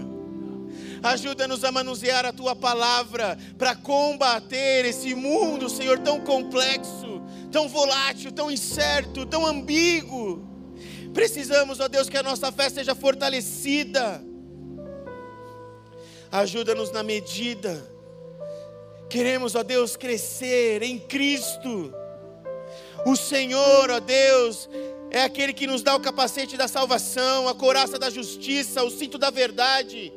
Ajuda-nos 1.04 1.64
a 1.64 1.72
manusear 1.72 2.26
a 2.26 2.34
tua 2.34 2.56
palavra 2.56 3.38
para 3.56 3.76
combater 3.76 4.84
esse 4.84 5.14
mundo, 5.14 5.70
Senhor, 5.70 6.00
tão 6.00 6.20
complexo, 6.22 7.22
tão 7.52 7.70
volátil, 7.70 8.32
tão 8.32 8.50
incerto, 8.50 9.24
tão 9.24 9.46
ambíguo. 9.46 10.44
Precisamos, 11.14 11.80
ó 11.80 11.88
Deus, 11.88 12.10
que 12.10 12.18
a 12.18 12.24
nossa 12.24 12.52
fé 12.52 12.68
seja 12.68 12.96
fortalecida. 12.96 14.24
Ajuda-nos 16.32 16.92
na 16.92 17.04
medida. 17.04 18.01
Queremos, 19.12 19.54
ó 19.54 19.62
Deus, 19.62 19.96
crescer 19.96 20.82
em 20.82 20.98
Cristo. 20.98 21.94
O 23.06 23.16
Senhor, 23.16 23.92
ó 23.92 24.00
Deus, 24.00 24.68
é 25.12 25.22
aquele 25.22 25.54
que 25.54 25.68
nos 25.68 25.84
dá 25.84 25.96
o 25.96 26.00
capacete 26.00 26.58
da 26.58 26.68
salvação, 26.68 27.48
a 27.48 27.54
couraça 27.54 28.00
da 28.00 28.10
justiça, 28.10 28.84
o 28.84 28.90
cinto 28.90 29.20
da 29.20 29.30
verdade 29.30 30.12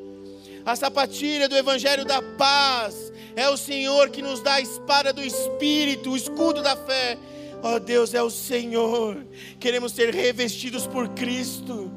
a 0.64 0.74
sapatilha 0.74 1.48
do 1.48 1.56
Evangelho 1.56 2.04
da 2.04 2.22
paz. 2.22 3.12
É 3.36 3.48
o 3.48 3.56
Senhor 3.56 4.10
que 4.10 4.22
nos 4.22 4.40
dá 4.40 4.54
a 4.54 4.60
espada 4.60 5.12
do 5.12 5.22
Espírito, 5.22 6.10
o 6.10 6.16
escudo 6.16 6.62
da 6.62 6.76
fé. 6.76 7.18
Ó 7.62 7.78
Deus, 7.78 8.14
é 8.14 8.22
o 8.22 8.30
Senhor. 8.30 9.26
Queremos 9.58 9.92
ser 9.92 10.14
revestidos 10.14 10.86
por 10.86 11.08
Cristo. 11.10 11.90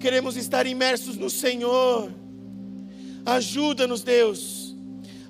Queremos 0.00 0.36
estar 0.36 0.66
imersos 0.66 1.16
no 1.16 1.28
Senhor. 1.28 2.10
Ajuda-nos, 3.24 4.02
Deus. 4.02 4.59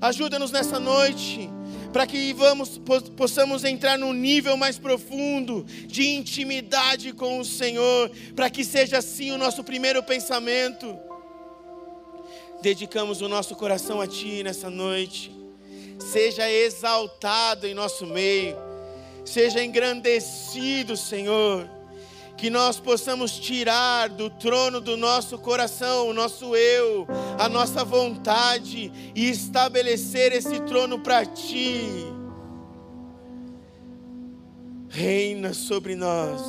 Ajuda-nos 0.01 0.51
nessa 0.51 0.81
noite 0.81 1.51
para 1.93 2.07
que 2.07 2.33
vamos, 2.33 2.81
possamos 3.17 3.65
entrar 3.65 3.99
num 3.99 4.13
nível 4.13 4.57
mais 4.57 4.79
profundo 4.79 5.65
de 5.87 6.09
intimidade 6.09 7.13
com 7.13 7.41
o 7.41 7.45
Senhor, 7.45 8.11
para 8.37 8.49
que 8.49 8.65
seja 8.65 8.99
assim 8.99 9.33
o 9.33 9.39
nosso 9.39 9.65
primeiro 9.65 10.03
pensamento 10.03 10.97
dedicamos 12.61 13.21
o 13.23 13.29
nosso 13.29 13.57
coração 13.57 14.01
a 14.01 14.07
Ti 14.07 14.43
nessa 14.43 14.71
noite. 14.71 15.33
Seja 15.99 16.51
exaltado 16.51 17.67
em 17.67 17.75
nosso 17.75 18.07
meio, 18.07 18.57
seja 19.25 19.63
engrandecido, 19.63 20.97
Senhor. 20.97 21.69
Que 22.41 22.49
nós 22.49 22.81
possamos 22.81 23.39
tirar 23.39 24.09
do 24.09 24.31
trono 24.31 24.81
do 24.81 24.97
nosso 24.97 25.37
coração 25.37 26.09
o 26.09 26.15
nosso 26.15 26.57
eu, 26.57 27.07
a 27.39 27.49
nossa 27.49 27.85
vontade 27.85 28.91
e 29.15 29.29
estabelecer 29.29 30.33
esse 30.33 30.59
trono 30.61 30.99
para 31.01 31.27
Ti. 31.27 31.83
Reina 34.89 35.53
sobre 35.53 35.95
nós 35.95 36.41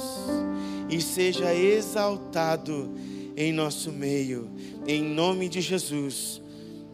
e 0.90 1.02
seja 1.02 1.54
exaltado 1.54 2.90
em 3.36 3.52
nosso 3.52 3.92
meio 3.92 4.50
em 4.88 5.04
nome 5.04 5.48
de 5.48 5.62
Jesus. 5.62 6.42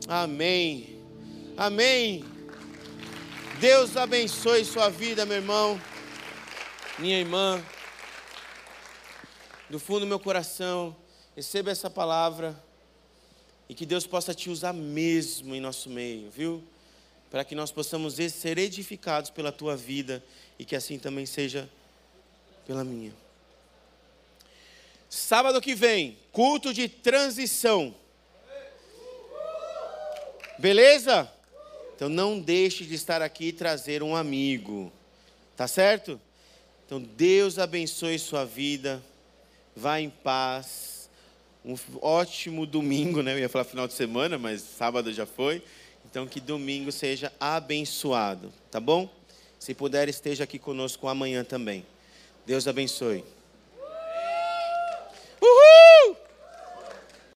Amém. 0.07 0.99
Amém. 1.55 2.23
Deus 3.59 3.97
abençoe 3.97 4.63
sua 4.63 4.89
vida, 4.89 5.25
meu 5.25 5.37
irmão, 5.37 5.79
minha 6.99 7.19
irmã. 7.19 7.61
Do 9.70 9.80
fundo 9.80 10.01
do 10.01 10.07
meu 10.07 10.20
coração, 10.20 10.95
receba 11.36 11.70
essa 11.70 11.89
palavra 11.89 12.57
e 13.68 13.76
que 13.76 13.86
Deus 13.86 14.07
possa 14.07 14.34
te 14.34 14.49
usar 14.49 14.72
mesmo 14.72 15.53
em 15.53 15.59
nosso 15.59 15.89
meio, 15.89 16.32
viu? 16.32 16.63
Para 17.30 17.43
que 17.43 17.53
nós 17.53 17.70
possamos 17.70 18.13
ser 18.13 18.57
edificados 18.57 19.30
pela 19.30 19.51
tua 19.51 19.76
vida 19.76 20.24
e 20.57 20.63
que 20.63 20.74
assim 20.74 20.97
também 20.97 21.26
seja 21.26 21.70
pela 22.65 22.84
minha. 22.84 23.13
Sábado 25.09 25.59
que 25.59 25.76
vem, 25.76 26.18
culto 26.32 26.74
de 26.74 26.88
transição. 26.88 27.93
Beleza? 30.57 31.30
Então 31.95 32.07
não 32.07 32.39
deixe 32.39 32.86
de 32.86 32.95
estar 32.95 33.22
aqui 33.22 33.47
e 33.47 33.53
trazer 33.53 34.01
um 34.01 34.15
amigo. 34.15 34.91
Tá 35.57 35.68
certo? 35.68 36.20
Então 36.86 37.01
Deus 37.01 37.59
abençoe 37.59 38.18
sua 38.18 38.45
vida. 38.45 39.03
Vá 39.78 40.01
em 40.01 40.09
paz. 40.09 41.07
Um 41.63 41.75
ótimo 42.01 42.65
domingo, 42.65 43.21
né? 43.21 43.34
Eu 43.34 43.39
ia 43.39 43.49
falar 43.49 43.63
final 43.63 43.88
de 43.88 43.93
semana, 43.93 44.36
mas 44.36 44.59
sábado 44.61 45.13
já 45.13 45.28
foi. 45.28 45.61
Então 46.03 46.25
que 46.25 46.39
domingo 46.39 46.91
seja 46.91 47.32
abençoado, 47.39 48.51
tá 48.71 48.80
bom? 48.80 49.07
Se 49.59 49.75
puder, 49.75 50.09
esteja 50.09 50.45
aqui 50.45 50.57
conosco 50.57 51.07
amanhã 51.07 51.43
também. 51.43 51.86
Deus 52.43 52.67
abençoe. 52.67 53.23